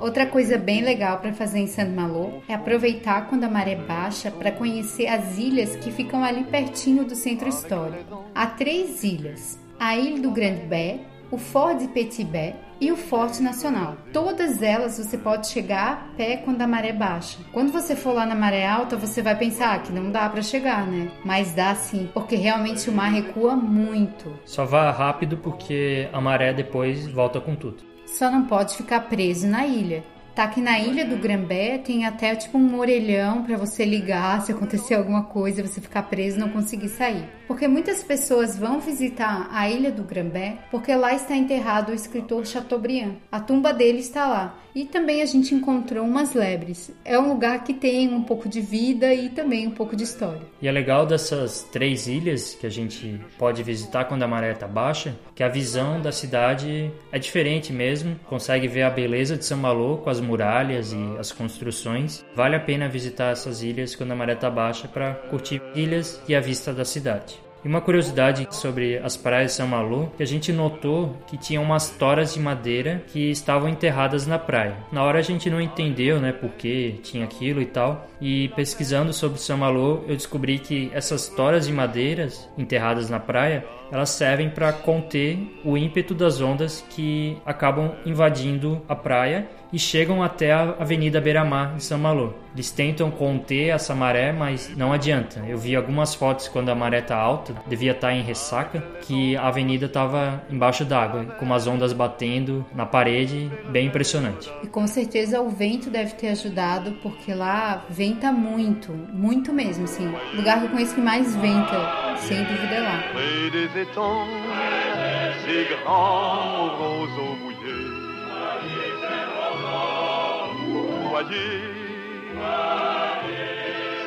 [0.00, 4.32] Outra coisa bem legal para fazer em Saint Malo é aproveitar quando a maré baixa
[4.32, 8.24] para conhecer as ilhas que ficam ali pertinho do centro histórico.
[8.34, 10.98] Há três ilhas: a Ilha do Grande Bé,
[11.32, 13.96] o Fort de Petibé e o Forte Nacional.
[14.12, 17.38] Todas elas você pode chegar a pé quando a maré baixa.
[17.52, 20.86] Quando você for lá na maré alta, você vai pensar que não dá para chegar,
[20.86, 21.10] né?
[21.24, 24.38] Mas dá sim, porque realmente o mar recua muito.
[24.44, 27.82] Só vá rápido porque a maré depois volta com tudo.
[28.04, 30.04] Só não pode ficar preso na ilha.
[30.34, 34.50] Tá que na ilha do Grambé tem até tipo um orelhão para você ligar se
[34.50, 37.28] acontecer alguma coisa, você ficar preso e não conseguir sair.
[37.52, 42.46] Porque muitas pessoas vão visitar a ilha do Grambé porque lá está enterrado o escritor
[42.46, 43.16] Chateaubriand.
[43.30, 44.58] A tumba dele está lá.
[44.74, 46.90] E também a gente encontrou umas lebres.
[47.04, 50.40] É um lugar que tem um pouco de vida e também um pouco de história.
[50.62, 54.66] E é legal dessas três ilhas que a gente pode visitar quando a maré está
[54.66, 58.18] baixa, que a visão da cidade é diferente mesmo.
[58.24, 62.24] Consegue ver a beleza de São Malo com as muralhas e as construções.
[62.34, 66.34] Vale a pena visitar essas ilhas quando a maré está baixa para curtir ilhas e
[66.34, 67.41] a vista da cidade.
[67.64, 71.60] E uma curiosidade sobre as praias de São Malo, que a gente notou que tinha
[71.60, 74.76] umas toras de madeira que estavam enterradas na praia.
[74.90, 78.08] Na hora a gente não entendeu, né, por que tinha aquilo e tal.
[78.20, 83.64] E pesquisando sobre São Malo, eu descobri que essas toras de madeiras enterradas na praia
[83.92, 90.22] elas servem para conter o ímpeto das ondas que acabam invadindo a praia e chegam
[90.22, 92.34] até a Avenida Beira-Mar de São Malo.
[92.54, 95.40] Eles tentam conter essa maré, mas não adianta.
[95.48, 99.34] Eu vi algumas fotos quando a maré está alta, devia estar tá em ressaca, que
[99.36, 104.52] a avenida estava embaixo d'água, com umas ondas batendo na parede, bem impressionante.
[104.62, 110.06] E com certeza o vento deve ter ajudado, porque lá venta muito, muito mesmo, assim.
[110.34, 113.02] O lugar que eu conheço que mais venta, sem dúvida é lá.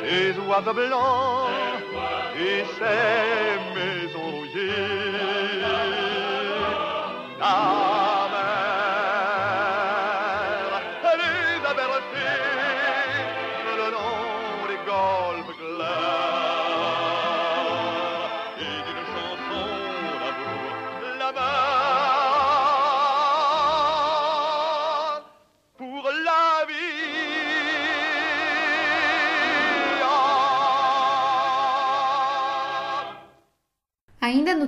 [0.02, 1.48] Ces oiseaux blancs
[2.38, 5.35] et ces maisons rouillées.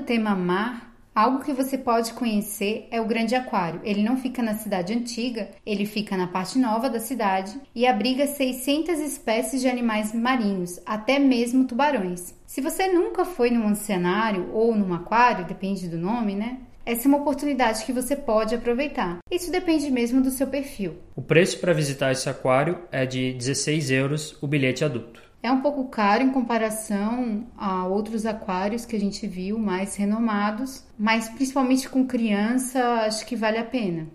[0.09, 3.83] Tema mar, algo que você pode conhecer é o Grande Aquário.
[3.85, 8.27] Ele não fica na cidade antiga, ele fica na parte nova da cidade e abriga
[8.27, 12.35] 600 espécies de animais marinhos, até mesmo tubarões.
[12.47, 16.61] Se você nunca foi num oceanário ou num aquário, depende do nome, né?
[16.87, 19.19] Essa é uma oportunidade que você pode aproveitar.
[19.31, 20.95] Isso depende mesmo do seu perfil.
[21.15, 25.28] O preço para visitar esse aquário é de 16 euros o bilhete adulto.
[25.41, 30.85] É um pouco caro em comparação a outros aquários que a gente viu mais renomados,
[30.99, 34.09] mas principalmente com criança, acho que vale a pena.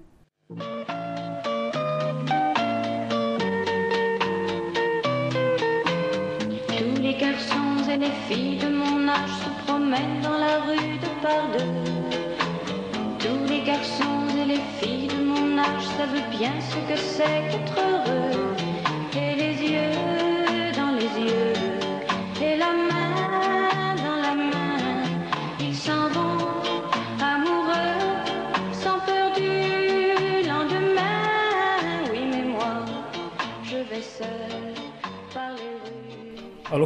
[6.68, 11.08] Tous les garçons et les filles de mon âge se promènent dans la rue de
[11.22, 11.72] par deux.
[13.20, 17.80] Tous les garçons et les filles de mon âge savent bien ce que c'est qu'être
[17.80, 18.73] heureux.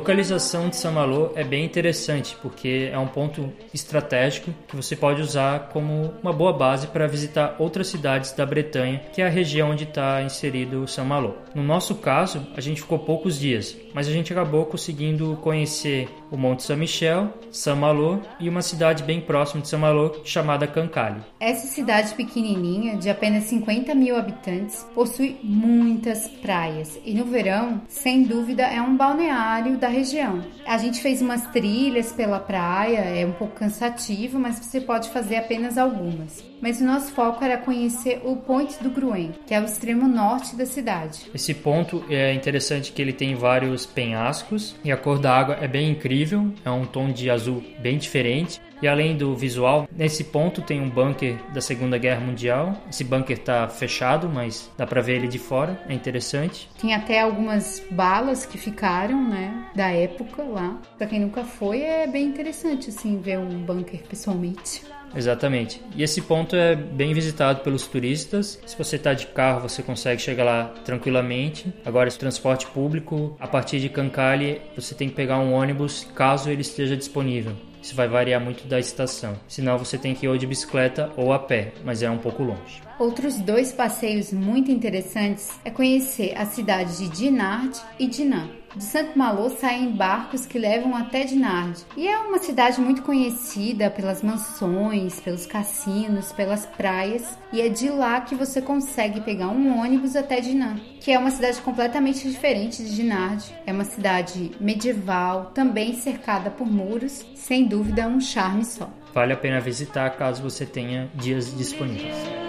[0.07, 5.67] Localização de Saint-Malo é bem interessante porque é um ponto estratégico que você pode usar
[5.67, 9.83] como uma boa base para visitar outras cidades da Bretanha, que é a região onde
[9.83, 11.35] está inserido Saint-Malo.
[11.53, 16.37] No nosso caso, a gente ficou poucos dias, mas a gente acabou conseguindo conhecer o
[16.37, 21.21] Monte Saint-Michel, Saint-Malo e uma cidade bem próxima de Saint-Malo chamada Cancale.
[21.37, 28.23] Essa cidade pequenininha, de apenas 50 mil habitantes, possui muitas praias e no verão, sem
[28.23, 30.43] dúvida, é um balneário da região.
[30.65, 35.37] A gente fez umas trilhas pela praia, é um pouco cansativo, mas você pode fazer
[35.37, 36.43] apenas algumas.
[36.61, 40.55] Mas o nosso foco era conhecer o Ponte do Gruen, que é o extremo norte
[40.55, 41.29] da cidade.
[41.33, 45.67] Esse ponto é interessante que ele tem vários penhascos e a cor da água é
[45.67, 48.59] bem incrível, é um tom de azul bem diferente.
[48.79, 52.79] E além do visual, nesse ponto tem um bunker da Segunda Guerra Mundial.
[52.87, 56.69] Esse bunker está fechado, mas dá para ver ele de fora, é interessante.
[56.79, 60.79] Tem até algumas balas que ficaram, né, da época lá.
[60.95, 64.83] Para quem nunca foi, é bem interessante assim ver um bunker pessoalmente.
[65.15, 65.81] Exatamente.
[65.95, 68.59] E esse ponto é bem visitado pelos turistas.
[68.65, 71.73] Se você está de carro, você consegue chegar lá tranquilamente.
[71.85, 76.49] Agora, esse transporte público, a partir de Cancale, você tem que pegar um ônibus caso
[76.49, 77.53] ele esteja disponível.
[77.81, 79.39] Isso vai variar muito da estação.
[79.47, 82.43] Senão, você tem que ir ou de bicicleta ou a pé, mas é um pouco
[82.43, 82.81] longe.
[82.99, 88.49] Outros dois passeios muito interessantes é conhecer a cidade de Dinard e Dinan.
[88.77, 91.83] De Santo Malo saem barcos que levam até Dinard.
[91.97, 97.39] E é uma cidade muito conhecida pelas mansões, pelos cassinos, pelas praias.
[97.51, 101.31] E é de lá que você consegue pegar um ônibus até Dinan, que é uma
[101.31, 103.43] cidade completamente diferente de Dinard.
[103.65, 107.25] É uma cidade medieval, também cercada por muros.
[107.33, 108.91] Sem dúvida, um charme só.
[109.11, 112.46] Vale a pena visitar caso você tenha dias disponíveis.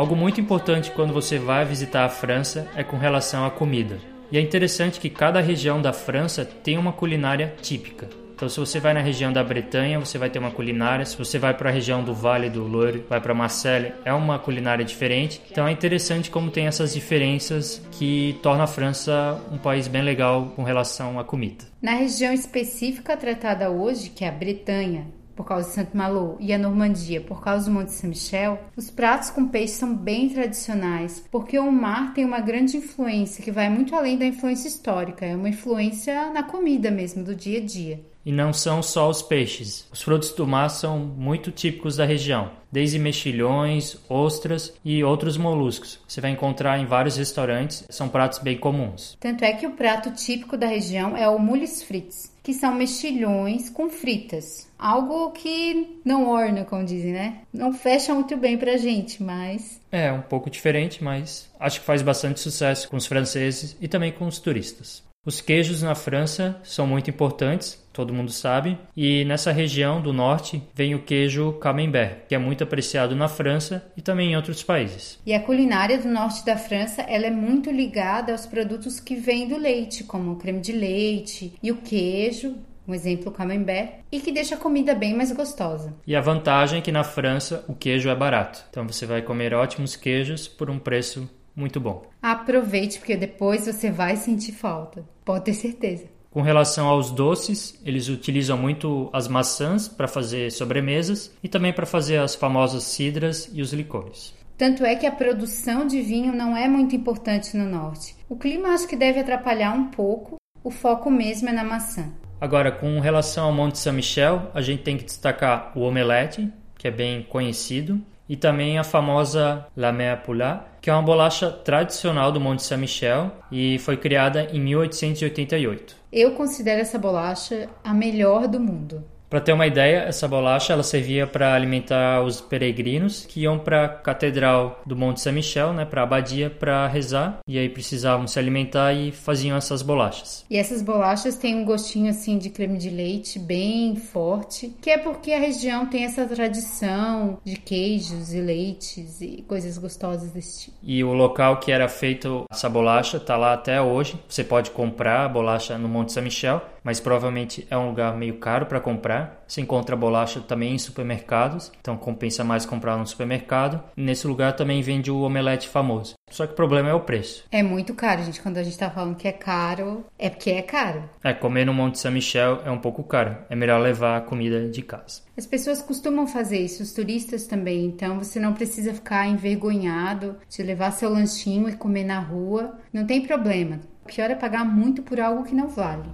[0.00, 3.98] Algo muito importante quando você vai visitar a França é com relação à comida.
[4.32, 8.08] E é interessante que cada região da França tem uma culinária típica.
[8.34, 11.04] Então, se você vai na região da Bretanha, você vai ter uma culinária.
[11.04, 14.38] Se você vai para a região do Vale do Loire, vai para Marseille, é uma
[14.38, 15.42] culinária diferente.
[15.50, 20.50] Então, é interessante como tem essas diferenças que torna a França um país bem legal
[20.56, 21.66] com relação à comida.
[21.82, 26.58] Na região específica tratada hoje, que é a Bretanha, por causa de Saint-Malo, e a
[26.58, 31.72] Normandia, por causa do Monte Saint-Michel, os pratos com peixe são bem tradicionais, porque o
[31.72, 36.30] mar tem uma grande influência que vai muito além da influência histórica, é uma influência
[36.30, 38.00] na comida mesmo, do dia a dia.
[38.24, 39.88] E não são só os peixes.
[39.90, 45.98] Os frutos do mar são muito típicos da região, desde mexilhões, ostras e outros moluscos.
[46.06, 49.16] Você vai encontrar em vários restaurantes, são pratos bem comuns.
[49.18, 53.68] Tanto é que o prato típico da região é o mules frites, que são mexilhões
[53.68, 54.68] com fritas.
[54.78, 57.42] Algo que não orna, como dizem, né?
[57.52, 59.80] Não fecha muito bem pra gente, mas.
[59.92, 64.12] É um pouco diferente, mas acho que faz bastante sucesso com os franceses e também
[64.12, 65.02] com os turistas.
[65.26, 70.62] Os queijos na França são muito importantes, todo mundo sabe, e nessa região do norte
[70.74, 75.18] vem o queijo camembert, que é muito apreciado na França e também em outros países.
[75.26, 79.46] E a culinária do norte da França, ela é muito ligada aos produtos que vêm
[79.46, 82.56] do leite, como o creme de leite e o queijo,
[82.88, 85.94] um exemplo camembert, e que deixa a comida bem mais gostosa.
[86.06, 89.52] E a vantagem é que na França o queijo é barato, então você vai comer
[89.52, 91.28] ótimos queijos por um preço
[91.60, 92.02] muito bom.
[92.20, 95.04] Aproveite, porque depois você vai sentir falta.
[95.24, 96.06] Pode ter certeza.
[96.30, 101.84] Com relação aos doces, eles utilizam muito as maçãs para fazer sobremesas e também para
[101.84, 104.32] fazer as famosas cidras e os licores.
[104.56, 108.14] Tanto é que a produção de vinho não é muito importante no norte.
[108.28, 112.12] O clima acho que deve atrapalhar um pouco, o foco mesmo é na maçã.
[112.40, 116.48] Agora, com relação ao Monte Saint-Michel, a gente tem que destacar o omelete,
[116.78, 121.50] que é bem conhecido, e também a famosa La Mer Poula, que é uma bolacha
[121.50, 125.96] tradicional do Monte Saint-Michel e foi criada em 1888.
[126.12, 129.04] Eu considero essa bolacha a melhor do mundo.
[129.30, 133.84] Para ter uma ideia, essa bolacha ela servia para alimentar os peregrinos que iam para
[133.84, 138.26] a Catedral do Monte São Michel, né, para a abadia, para rezar, e aí precisavam
[138.26, 140.44] se alimentar e faziam essas bolachas.
[140.50, 144.98] E essas bolachas têm um gostinho assim de creme de leite bem forte, que é
[144.98, 150.76] porque a região tem essa tradição de queijos e leites e coisas gostosas desse tipo.
[150.82, 154.18] E o local que era feito essa bolacha está lá até hoje.
[154.28, 158.34] Você pode comprar a bolacha no Monte São Michel mas provavelmente é um lugar meio
[158.38, 159.19] caro para comprar.
[159.46, 163.82] Se encontra bolacha também em supermercados, então compensa mais comprar no supermercado.
[163.96, 166.14] Nesse lugar também vende o omelete famoso.
[166.30, 167.44] Só que o problema é o preço.
[167.50, 168.40] É muito caro, gente.
[168.40, 171.02] Quando a gente tá falando que é caro, é porque é caro.
[171.24, 173.36] É, comer no Monte São Michel é um pouco caro.
[173.48, 175.22] É melhor levar a comida de casa.
[175.36, 177.86] As pessoas costumam fazer isso, os turistas também.
[177.86, 182.78] Então você não precisa ficar envergonhado de levar seu lanchinho e comer na rua.
[182.92, 183.80] Não tem problema.
[184.04, 186.08] O pior é pagar muito por algo que não vale.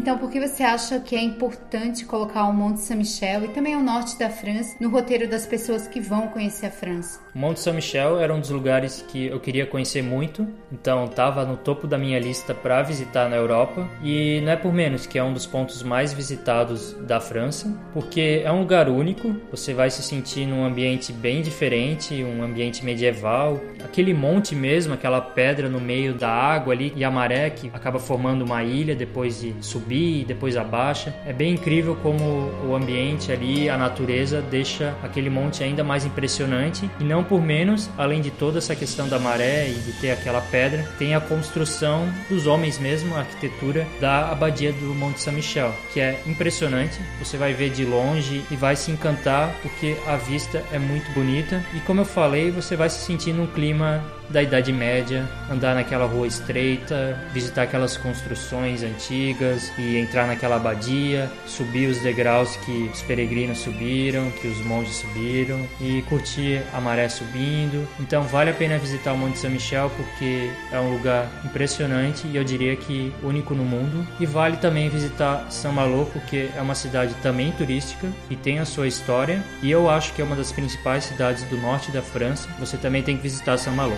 [0.00, 3.82] Então, por que você acha que é importante colocar o Monte Saint-Michel e também o
[3.82, 7.20] norte da França no roteiro das pessoas que vão conhecer a França?
[7.34, 11.86] Monte Saint-Michel era um dos lugares que eu queria conhecer muito, então estava no topo
[11.86, 15.32] da minha lista para visitar na Europa e não é por menos que é um
[15.32, 20.46] dos pontos mais visitados da França, porque é um lugar único, você vai se sentir
[20.46, 26.30] num ambiente bem diferente, um ambiente medieval, aquele monte mesmo, aquela pedra no meio da
[26.30, 30.56] água ali e a maré que acaba formando uma ilha depois de subir e depois
[30.56, 31.14] abaixa.
[31.26, 36.90] É bem incrível como o ambiente ali, a natureza, deixa aquele monte ainda mais impressionante.
[36.98, 40.40] E não por menos, além de toda essa questão da maré e de ter aquela
[40.40, 45.74] pedra, tem a construção dos homens mesmo, a arquitetura da abadia do Monte São Michel,
[45.92, 46.98] que é impressionante.
[47.18, 51.64] Você vai ver de longe e vai se encantar porque a vista é muito bonita.
[51.74, 56.06] E como eu falei, você vai se sentir num clima da Idade Média, andar naquela
[56.06, 63.02] rua estreita, visitar aquelas construções antigas e entrar naquela abadia, subir os degraus que os
[63.02, 67.86] peregrinos subiram, que os monges subiram e curtir a maré subindo.
[67.98, 72.36] Então vale a pena visitar o Monte São Michel porque é um lugar impressionante e
[72.36, 74.06] eu diria que único no mundo.
[74.18, 78.64] E vale também visitar São Malo porque é uma cidade também turística e tem a
[78.64, 82.48] sua história e eu acho que é uma das principais cidades do norte da França.
[82.58, 83.96] Você também tem que visitar São Malo.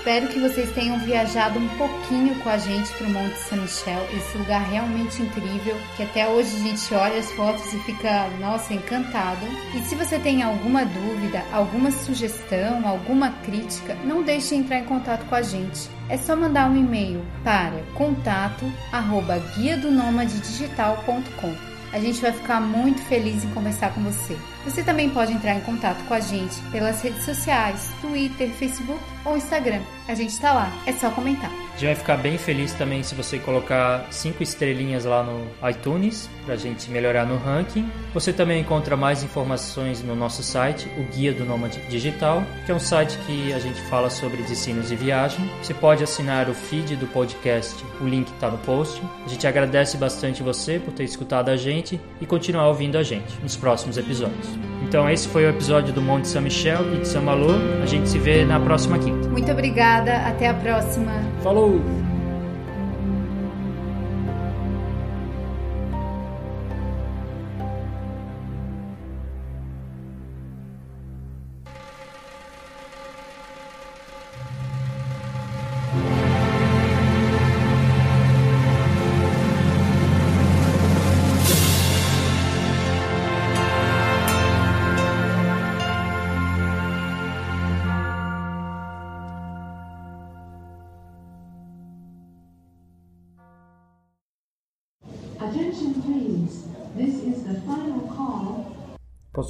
[0.00, 4.02] Espero que vocês tenham viajado um pouquinho com a gente para o Monte São Michel,
[4.16, 8.72] esse lugar realmente incrível, que até hoje a gente olha as fotos e fica, nossa,
[8.72, 9.44] encantado.
[9.74, 14.86] E se você tem alguma dúvida, alguma sugestão, alguma crítica, não deixe de entrar em
[14.86, 15.90] contato com a gente.
[16.08, 19.90] É só mandar um e-mail para contato arroba guia do
[20.24, 21.54] digital.com.
[21.92, 24.38] A gente vai ficar muito feliz em conversar com você.
[24.64, 29.36] Você também pode entrar em contato com a gente pelas redes sociais, Twitter, Facebook ou
[29.36, 29.80] Instagram.
[30.06, 31.50] A gente está lá, é só comentar.
[31.50, 36.28] A gente vai ficar bem feliz também se você colocar cinco estrelinhas lá no iTunes
[36.44, 37.88] para a gente melhorar no ranking.
[38.12, 42.74] Você também encontra mais informações no nosso site, o Guia do Nômade Digital, que é
[42.74, 45.48] um site que a gente fala sobre destinos e viagem.
[45.62, 49.00] Você pode assinar o feed do podcast, o link está no post.
[49.24, 53.40] A gente agradece bastante você por ter escutado a gente e continuar ouvindo a gente
[53.42, 54.59] nos próximos episódios.
[54.90, 57.46] Então esse foi o episódio do Monte São Michel e de São Malo.
[57.80, 59.28] A gente se vê na próxima quinta.
[59.28, 61.12] Muito obrigada, até a próxima.
[61.44, 61.80] Falou!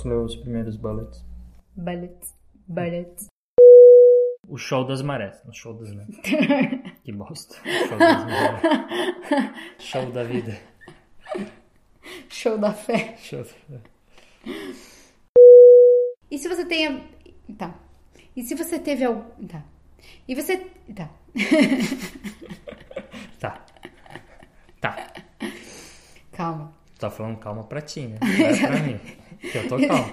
[0.01, 1.23] Posso ler os primeiros bullets?
[1.77, 2.35] Bullets,
[2.67, 3.27] bullets.
[4.49, 5.39] O show das marés.
[5.47, 6.17] O show das marés.
[7.05, 7.55] que bosta.
[7.87, 8.63] Show das marés.
[9.79, 10.59] Show da vida.
[12.31, 13.15] Show da fé.
[13.19, 13.81] Show da fé.
[16.31, 17.05] E se você tenha.
[17.59, 17.75] Tá.
[18.35, 19.47] E se você teve algum.
[19.47, 19.63] Tá.
[20.27, 20.67] E você.
[20.97, 21.11] Tá.
[23.39, 23.67] Tá.
[24.81, 25.13] Tá.
[26.33, 26.73] Calma.
[26.99, 28.19] Tá falando calma pra ti, né?
[28.25, 29.01] Não é pra mim.
[29.41, 30.05] 对，多大？